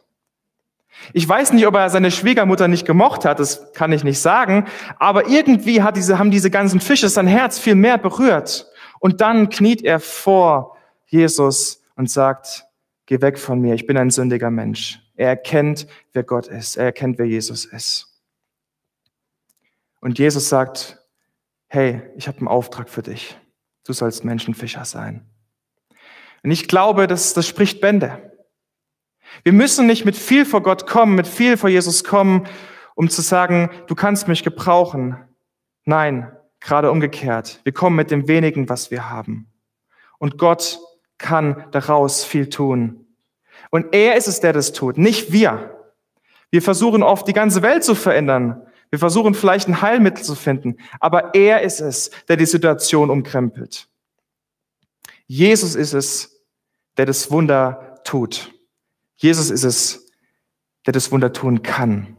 Ich 1.15 1.27
weiß 1.27 1.55
nicht, 1.55 1.67
ob 1.67 1.75
er 1.77 1.89
seine 1.89 2.11
Schwiegermutter 2.11 2.69
nicht 2.69 2.87
gemocht 2.87 3.25
hat, 3.25 3.41
das 3.41 3.73
kann 3.73 3.93
ich 3.93 4.05
nicht 4.05 4.21
sagen, 4.21 4.67
aber 4.99 5.29
irgendwie 5.29 5.83
hat 5.83 5.97
diese, 5.97 6.19
haben 6.19 6.31
diese 6.31 6.51
ganzen 6.51 6.81
Fische 6.81 7.09
sein 7.09 7.27
Herz 7.27 7.59
viel 7.59 7.77
mehr 7.77 7.97
berührt. 7.97 8.67
Und 8.99 9.23
dann 9.23 9.49
kniet 9.49 9.83
er 9.83 10.01
vor 10.01 10.77
Jesus 11.07 11.80
und 12.01 12.09
sagt, 12.09 12.65
geh 13.05 13.21
weg 13.21 13.39
von 13.39 13.61
mir, 13.61 13.75
ich 13.75 13.87
bin 13.87 13.99
ein 13.99 14.09
sündiger 14.09 14.51
Mensch. 14.51 15.03
Er 15.17 15.29
erkennt, 15.29 15.87
wer 16.15 16.23
Gott 16.23 16.47
ist. 16.47 16.79
Er 16.79 16.87
erkennt, 16.87 17.19
wer 17.19 17.27
Jesus 17.27 17.67
ist. 17.67 18.23
Und 20.01 20.19
Jesus 20.19 20.49
sagt, 20.49 20.97
hey, 21.69 22.01
ich 22.17 22.27
habe 22.27 22.39
einen 22.39 22.49
Auftrag 22.49 22.89
für 22.89 23.03
dich. 23.03 23.39
Du 23.85 23.93
sollst 23.93 24.25
Menschenfischer 24.25 24.87
sein. 24.87 25.29
Und 26.43 26.53
ich 26.53 26.69
glaube, 26.69 27.07
das, 27.07 27.35
das 27.35 27.47
spricht 27.47 27.83
Bände. 27.83 28.33
Wir 29.43 29.53
müssen 29.53 29.87
nicht 29.87 30.07
mit 30.07 30.17
viel 30.17 30.47
vor 30.47 30.63
Gott 30.63 30.87
kommen, 30.87 31.17
mit 31.17 31.27
viel 31.27 31.59
vor 31.59 31.69
Jesus 31.69 32.03
kommen, 32.03 32.47
um 32.95 33.11
zu 33.11 33.21
sagen, 33.21 33.69
du 33.89 33.95
kannst 33.95 34.27
mich 34.27 34.43
gebrauchen. 34.43 35.19
Nein, 35.85 36.35
gerade 36.61 36.91
umgekehrt. 36.91 37.61
Wir 37.65 37.75
kommen 37.75 37.97
mit 37.97 38.11
dem 38.11 38.27
wenigen, 38.27 38.71
was 38.71 38.91
wir 38.91 39.11
haben. 39.11 39.53
Und 40.17 40.39
Gott 40.39 40.79
kann 41.21 41.65
daraus 41.71 42.25
viel 42.25 42.49
tun. 42.49 43.07
Und 43.71 43.95
er 43.95 44.17
ist 44.17 44.27
es, 44.27 44.41
der 44.41 44.53
das 44.53 44.73
tut, 44.73 44.99
nicht 44.99 45.31
wir. 45.31 45.77
Wir 46.51 46.63
versuchen 46.63 47.05
oft, 47.05 47.29
die 47.29 47.33
ganze 47.33 47.63
Welt 47.63 47.85
zu 47.85 47.95
verändern. 47.95 48.67
Wir 48.91 48.99
versuchen 48.99 49.35
vielleicht 49.35 49.69
ein 49.69 49.83
Heilmittel 49.83 50.25
zu 50.25 50.35
finden. 50.35 50.79
Aber 50.99 51.35
er 51.35 51.63
ist 51.63 51.81
es, 51.81 52.11
der 52.29 52.37
die 52.37 52.47
Situation 52.47 53.09
umkrempelt. 53.09 53.89
Jesus 55.29 55.77
ist 55.77 55.93
es, 55.93 56.43
der 56.97 57.07
das 57.07 57.31
Wunder 57.31 58.01
tut. 58.03 58.53
Jesus 59.15 59.51
ist 59.51 59.63
es, 59.63 60.11
der 60.87 60.93
das 60.93 61.13
Wunder 61.13 61.33
tun 61.33 61.63
kann. 61.63 62.17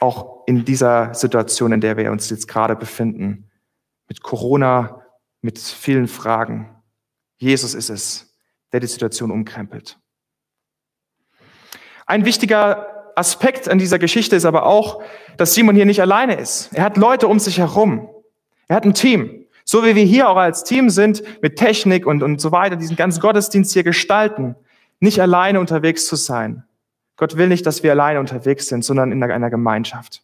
Auch 0.00 0.46
in 0.46 0.64
dieser 0.64 1.12
Situation, 1.14 1.72
in 1.72 1.82
der 1.82 1.98
wir 1.98 2.10
uns 2.10 2.30
jetzt 2.30 2.48
gerade 2.48 2.74
befinden. 2.74 3.50
Mit 4.08 4.22
Corona, 4.22 5.02
mit 5.42 5.58
vielen 5.58 6.08
Fragen. 6.08 6.70
Jesus 7.42 7.74
ist 7.74 7.90
es, 7.90 8.32
der 8.72 8.78
die 8.78 8.86
Situation 8.86 9.32
umkrempelt. 9.32 9.98
Ein 12.06 12.24
wichtiger 12.24 13.12
Aspekt 13.16 13.68
an 13.68 13.78
dieser 13.78 13.98
Geschichte 13.98 14.36
ist 14.36 14.44
aber 14.44 14.64
auch, 14.64 15.02
dass 15.38 15.52
Simon 15.52 15.74
hier 15.74 15.84
nicht 15.84 16.00
alleine 16.00 16.36
ist. 16.36 16.72
Er 16.72 16.84
hat 16.84 16.96
Leute 16.96 17.26
um 17.26 17.40
sich 17.40 17.58
herum. 17.58 18.08
Er 18.68 18.76
hat 18.76 18.84
ein 18.84 18.94
Team. 18.94 19.46
So 19.64 19.84
wie 19.84 19.96
wir 19.96 20.04
hier 20.04 20.28
auch 20.28 20.36
als 20.36 20.62
Team 20.62 20.88
sind, 20.88 21.24
mit 21.42 21.56
Technik 21.56 22.06
und, 22.06 22.22
und 22.22 22.40
so 22.40 22.52
weiter, 22.52 22.76
diesen 22.76 22.94
ganzen 22.94 23.20
Gottesdienst 23.20 23.72
hier 23.72 23.82
gestalten, 23.82 24.54
nicht 25.00 25.20
alleine 25.20 25.58
unterwegs 25.58 26.06
zu 26.06 26.14
sein. 26.14 26.62
Gott 27.16 27.36
will 27.36 27.48
nicht, 27.48 27.66
dass 27.66 27.82
wir 27.82 27.90
alleine 27.90 28.20
unterwegs 28.20 28.68
sind, 28.68 28.84
sondern 28.84 29.10
in 29.10 29.20
einer 29.20 29.50
Gemeinschaft 29.50 30.22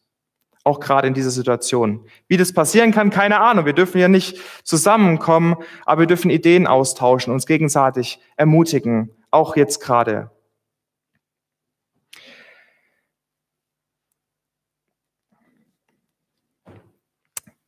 auch 0.69 0.81
gerade 0.81 1.09
in 1.09 1.15
dieser 1.15 1.31
Situation. 1.31 2.05
Wie 2.29 2.37
das 2.37 2.53
passieren 2.53 2.93
kann, 2.93 3.11
keine 3.11 3.41
Ahnung. 3.41 3.65
Wir 3.65 3.73
dürfen 3.73 3.99
ja 3.99 4.09
nicht 4.09 4.39
zusammenkommen, 4.63 5.57
aber 5.87 6.03
wir 6.03 6.07
dürfen 6.07 6.31
Ideen 6.31 6.67
austauschen, 6.67 7.33
uns 7.33 7.47
gegenseitig 7.47 8.21
ermutigen, 8.37 9.11
auch 9.31 9.57
jetzt 9.57 9.81
gerade. 9.81 10.31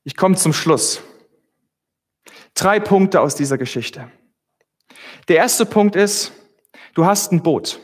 Ich 0.05 0.17
komme 0.17 0.37
zum 0.37 0.53
Schluss. 0.53 1.03
Drei 2.55 2.81
Punkte 2.81 3.21
aus 3.21 3.35
dieser 3.35 3.57
Geschichte. 3.57 4.11
Der 5.29 5.37
erste 5.37 5.65
Punkt 5.65 5.97
ist, 5.97 6.33
du 6.95 7.07
hast 7.07 7.33
ein 7.33 7.43
Boot. 7.43 7.81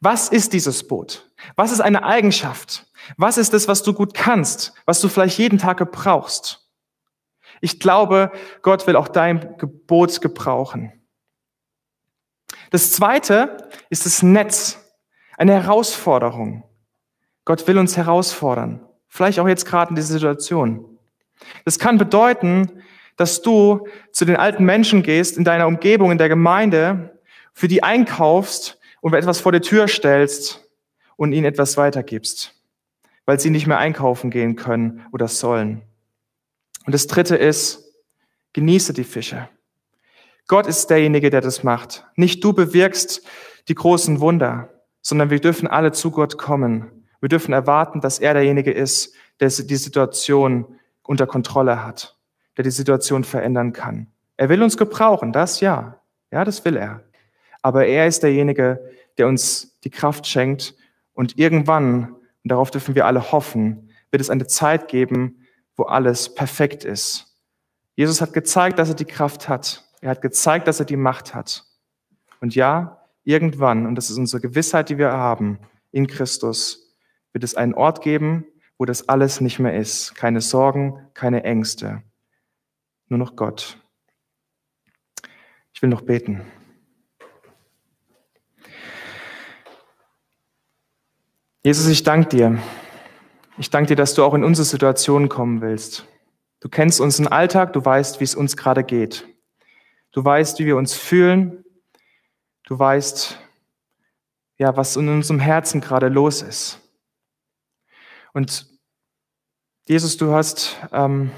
Was 0.00 0.28
ist 0.30 0.52
dieses 0.52 0.88
Boot? 0.88 1.30
Was 1.54 1.70
ist 1.70 1.80
eine 1.80 2.04
Eigenschaft? 2.04 2.86
Was 3.16 3.38
ist 3.38 3.54
es, 3.54 3.68
was 3.68 3.82
du 3.82 3.92
gut 3.92 4.14
kannst, 4.14 4.74
was 4.86 5.00
du 5.00 5.08
vielleicht 5.08 5.38
jeden 5.38 5.58
Tag 5.58 5.78
gebrauchst? 5.78 6.70
Ich 7.60 7.78
glaube, 7.78 8.32
Gott 8.62 8.86
will 8.86 8.96
auch 8.96 9.08
dein 9.08 9.56
Gebot 9.58 10.20
gebrauchen. 10.20 10.92
Das 12.70 12.92
zweite 12.92 13.68
ist 13.90 14.06
das 14.06 14.22
Netz, 14.22 14.78
eine 15.36 15.54
Herausforderung. 15.54 16.64
Gott 17.44 17.66
will 17.66 17.78
uns 17.78 17.96
herausfordern. 17.96 18.86
Vielleicht 19.08 19.38
auch 19.38 19.48
jetzt 19.48 19.66
gerade 19.66 19.90
in 19.90 19.96
dieser 19.96 20.14
Situation. 20.14 20.98
Das 21.64 21.78
kann 21.78 21.98
bedeuten, 21.98 22.82
dass 23.16 23.42
du 23.42 23.86
zu 24.10 24.24
den 24.24 24.36
alten 24.36 24.64
Menschen 24.64 25.02
gehst 25.02 25.36
in 25.36 25.44
deiner 25.44 25.66
Umgebung, 25.66 26.10
in 26.12 26.18
der 26.18 26.28
Gemeinde, 26.28 27.20
für 27.52 27.68
die 27.68 27.82
einkaufst 27.82 28.78
und 29.00 29.14
etwas 29.14 29.40
vor 29.40 29.52
der 29.52 29.60
Tür 29.60 29.86
stellst 29.86 30.66
und 31.16 31.32
ihnen 31.32 31.44
etwas 31.44 31.76
weitergibst 31.76 32.61
weil 33.26 33.40
sie 33.40 33.50
nicht 33.50 33.66
mehr 33.66 33.78
einkaufen 33.78 34.30
gehen 34.30 34.56
können 34.56 35.06
oder 35.12 35.28
sollen. 35.28 35.82
Und 36.86 36.94
das 36.94 37.06
Dritte 37.06 37.36
ist, 37.36 37.94
genieße 38.52 38.92
die 38.92 39.04
Fische. 39.04 39.48
Gott 40.48 40.66
ist 40.66 40.90
derjenige, 40.90 41.30
der 41.30 41.40
das 41.40 41.62
macht. 41.62 42.04
Nicht 42.16 42.42
du 42.42 42.52
bewirkst 42.52 43.22
die 43.68 43.74
großen 43.74 44.20
Wunder, 44.20 44.68
sondern 45.00 45.30
wir 45.30 45.40
dürfen 45.40 45.68
alle 45.68 45.92
zu 45.92 46.10
Gott 46.10 46.36
kommen. 46.36 47.06
Wir 47.20 47.28
dürfen 47.28 47.52
erwarten, 47.52 48.00
dass 48.00 48.18
er 48.18 48.34
derjenige 48.34 48.72
ist, 48.72 49.14
der 49.40 49.48
die 49.48 49.76
Situation 49.76 50.66
unter 51.02 51.26
Kontrolle 51.26 51.84
hat, 51.84 52.16
der 52.56 52.64
die 52.64 52.70
Situation 52.70 53.24
verändern 53.24 53.72
kann. 53.72 54.08
Er 54.36 54.48
will 54.48 54.62
uns 54.62 54.76
gebrauchen, 54.76 55.32
das 55.32 55.60
ja. 55.60 56.00
Ja, 56.30 56.44
das 56.44 56.64
will 56.64 56.76
er. 56.76 57.02
Aber 57.60 57.86
er 57.86 58.06
ist 58.06 58.22
derjenige, 58.22 58.80
der 59.18 59.28
uns 59.28 59.78
die 59.84 59.90
Kraft 59.90 60.26
schenkt 60.26 60.74
und 61.12 61.38
irgendwann 61.38 62.16
und 62.44 62.50
darauf 62.50 62.70
dürfen 62.70 62.94
wir 62.94 63.06
alle 63.06 63.32
hoffen, 63.32 63.90
wird 64.10 64.20
es 64.20 64.30
eine 64.30 64.46
Zeit 64.46 64.88
geben, 64.88 65.46
wo 65.76 65.84
alles 65.84 66.34
perfekt 66.34 66.84
ist. 66.84 67.38
Jesus 67.94 68.20
hat 68.20 68.32
gezeigt, 68.32 68.78
dass 68.78 68.88
er 68.88 68.94
die 68.94 69.04
Kraft 69.04 69.48
hat. 69.48 69.84
Er 70.00 70.10
hat 70.10 70.22
gezeigt, 70.22 70.66
dass 70.66 70.80
er 70.80 70.86
die 70.86 70.96
Macht 70.96 71.34
hat. 71.34 71.64
Und 72.40 72.54
ja, 72.54 73.06
irgendwann, 73.24 73.86
und 73.86 73.94
das 73.94 74.10
ist 74.10 74.18
unsere 74.18 74.40
Gewissheit, 74.40 74.88
die 74.88 74.98
wir 74.98 75.12
haben, 75.12 75.58
in 75.92 76.06
Christus, 76.06 76.96
wird 77.32 77.44
es 77.44 77.54
einen 77.54 77.74
Ort 77.74 78.02
geben, 78.02 78.46
wo 78.78 78.84
das 78.84 79.08
alles 79.08 79.40
nicht 79.40 79.58
mehr 79.58 79.76
ist. 79.76 80.14
Keine 80.14 80.40
Sorgen, 80.40 80.98
keine 81.14 81.44
Ängste. 81.44 82.02
Nur 83.08 83.18
noch 83.18 83.36
Gott. 83.36 83.78
Ich 85.72 85.82
will 85.82 85.90
noch 85.90 86.02
beten. 86.02 86.42
Jesus, 91.64 91.86
ich 91.86 92.02
danke 92.02 92.28
dir. 92.28 92.58
Ich 93.56 93.70
danke 93.70 93.88
dir, 93.88 93.96
dass 93.96 94.14
du 94.14 94.24
auch 94.24 94.34
in 94.34 94.42
unsere 94.42 94.64
Situation 94.64 95.28
kommen 95.28 95.60
willst. 95.60 96.08
Du 96.58 96.68
kennst 96.68 97.00
unseren 97.00 97.28
Alltag, 97.28 97.72
du 97.72 97.84
weißt, 97.84 98.18
wie 98.18 98.24
es 98.24 98.34
uns 98.34 98.56
gerade 98.56 98.82
geht. 98.82 99.28
Du 100.10 100.24
weißt, 100.24 100.58
wie 100.58 100.66
wir 100.66 100.76
uns 100.76 100.94
fühlen. 100.94 101.64
Du 102.64 102.76
weißt, 102.76 103.38
ja, 104.58 104.76
was 104.76 104.96
in 104.96 105.08
unserem 105.08 105.38
Herzen 105.38 105.80
gerade 105.80 106.08
los 106.08 106.42
ist. 106.42 106.80
Und 108.32 108.66
Jesus, 109.86 110.16
du 110.16 110.32
hast 110.32 110.76
ähm, 110.90 111.30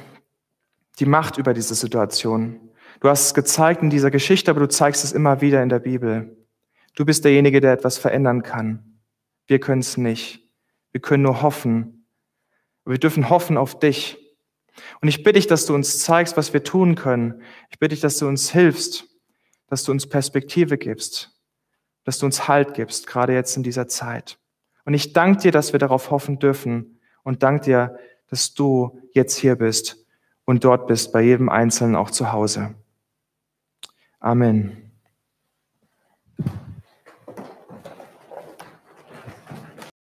die 1.00 1.06
Macht 1.06 1.36
über 1.36 1.52
diese 1.52 1.74
Situation. 1.74 2.70
Du 3.00 3.10
hast 3.10 3.26
es 3.26 3.34
gezeigt 3.34 3.82
in 3.82 3.90
dieser 3.90 4.10
Geschichte, 4.10 4.50
aber 4.50 4.60
du 4.60 4.68
zeigst 4.70 5.04
es 5.04 5.12
immer 5.12 5.42
wieder 5.42 5.62
in 5.62 5.68
der 5.68 5.80
Bibel. 5.80 6.34
Du 6.94 7.04
bist 7.04 7.26
derjenige, 7.26 7.60
der 7.60 7.74
etwas 7.74 7.98
verändern 7.98 8.42
kann. 8.42 8.93
Wir 9.46 9.60
können 9.60 9.80
es 9.80 9.96
nicht. 9.96 10.40
Wir 10.92 11.00
können 11.00 11.22
nur 11.22 11.42
hoffen. 11.42 12.06
Wir 12.84 12.98
dürfen 12.98 13.30
hoffen 13.30 13.56
auf 13.56 13.78
dich. 13.78 14.18
Und 15.00 15.08
ich 15.08 15.22
bitte 15.22 15.34
dich, 15.34 15.46
dass 15.46 15.66
du 15.66 15.74
uns 15.74 16.00
zeigst, 16.00 16.36
was 16.36 16.52
wir 16.52 16.64
tun 16.64 16.94
können. 16.94 17.42
Ich 17.70 17.78
bitte 17.78 17.94
dich, 17.94 18.00
dass 18.00 18.18
du 18.18 18.26
uns 18.26 18.50
hilfst, 18.50 19.06
dass 19.68 19.84
du 19.84 19.92
uns 19.92 20.08
Perspektive 20.08 20.78
gibst, 20.78 21.30
dass 22.04 22.18
du 22.18 22.26
uns 22.26 22.48
Halt 22.48 22.74
gibst, 22.74 23.06
gerade 23.06 23.32
jetzt 23.32 23.56
in 23.56 23.62
dieser 23.62 23.88
Zeit. 23.88 24.38
Und 24.84 24.94
ich 24.94 25.12
danke 25.12 25.42
dir, 25.42 25.52
dass 25.52 25.72
wir 25.72 25.78
darauf 25.78 26.10
hoffen 26.10 26.38
dürfen 26.38 27.00
und 27.22 27.42
danke 27.42 27.64
dir, 27.64 27.98
dass 28.28 28.54
du 28.54 29.00
jetzt 29.12 29.36
hier 29.36 29.56
bist 29.56 30.04
und 30.44 30.64
dort 30.64 30.86
bist, 30.86 31.12
bei 31.12 31.22
jedem 31.22 31.48
Einzelnen 31.48 31.96
auch 31.96 32.10
zu 32.10 32.32
Hause. 32.32 32.74
Amen. 34.20 34.83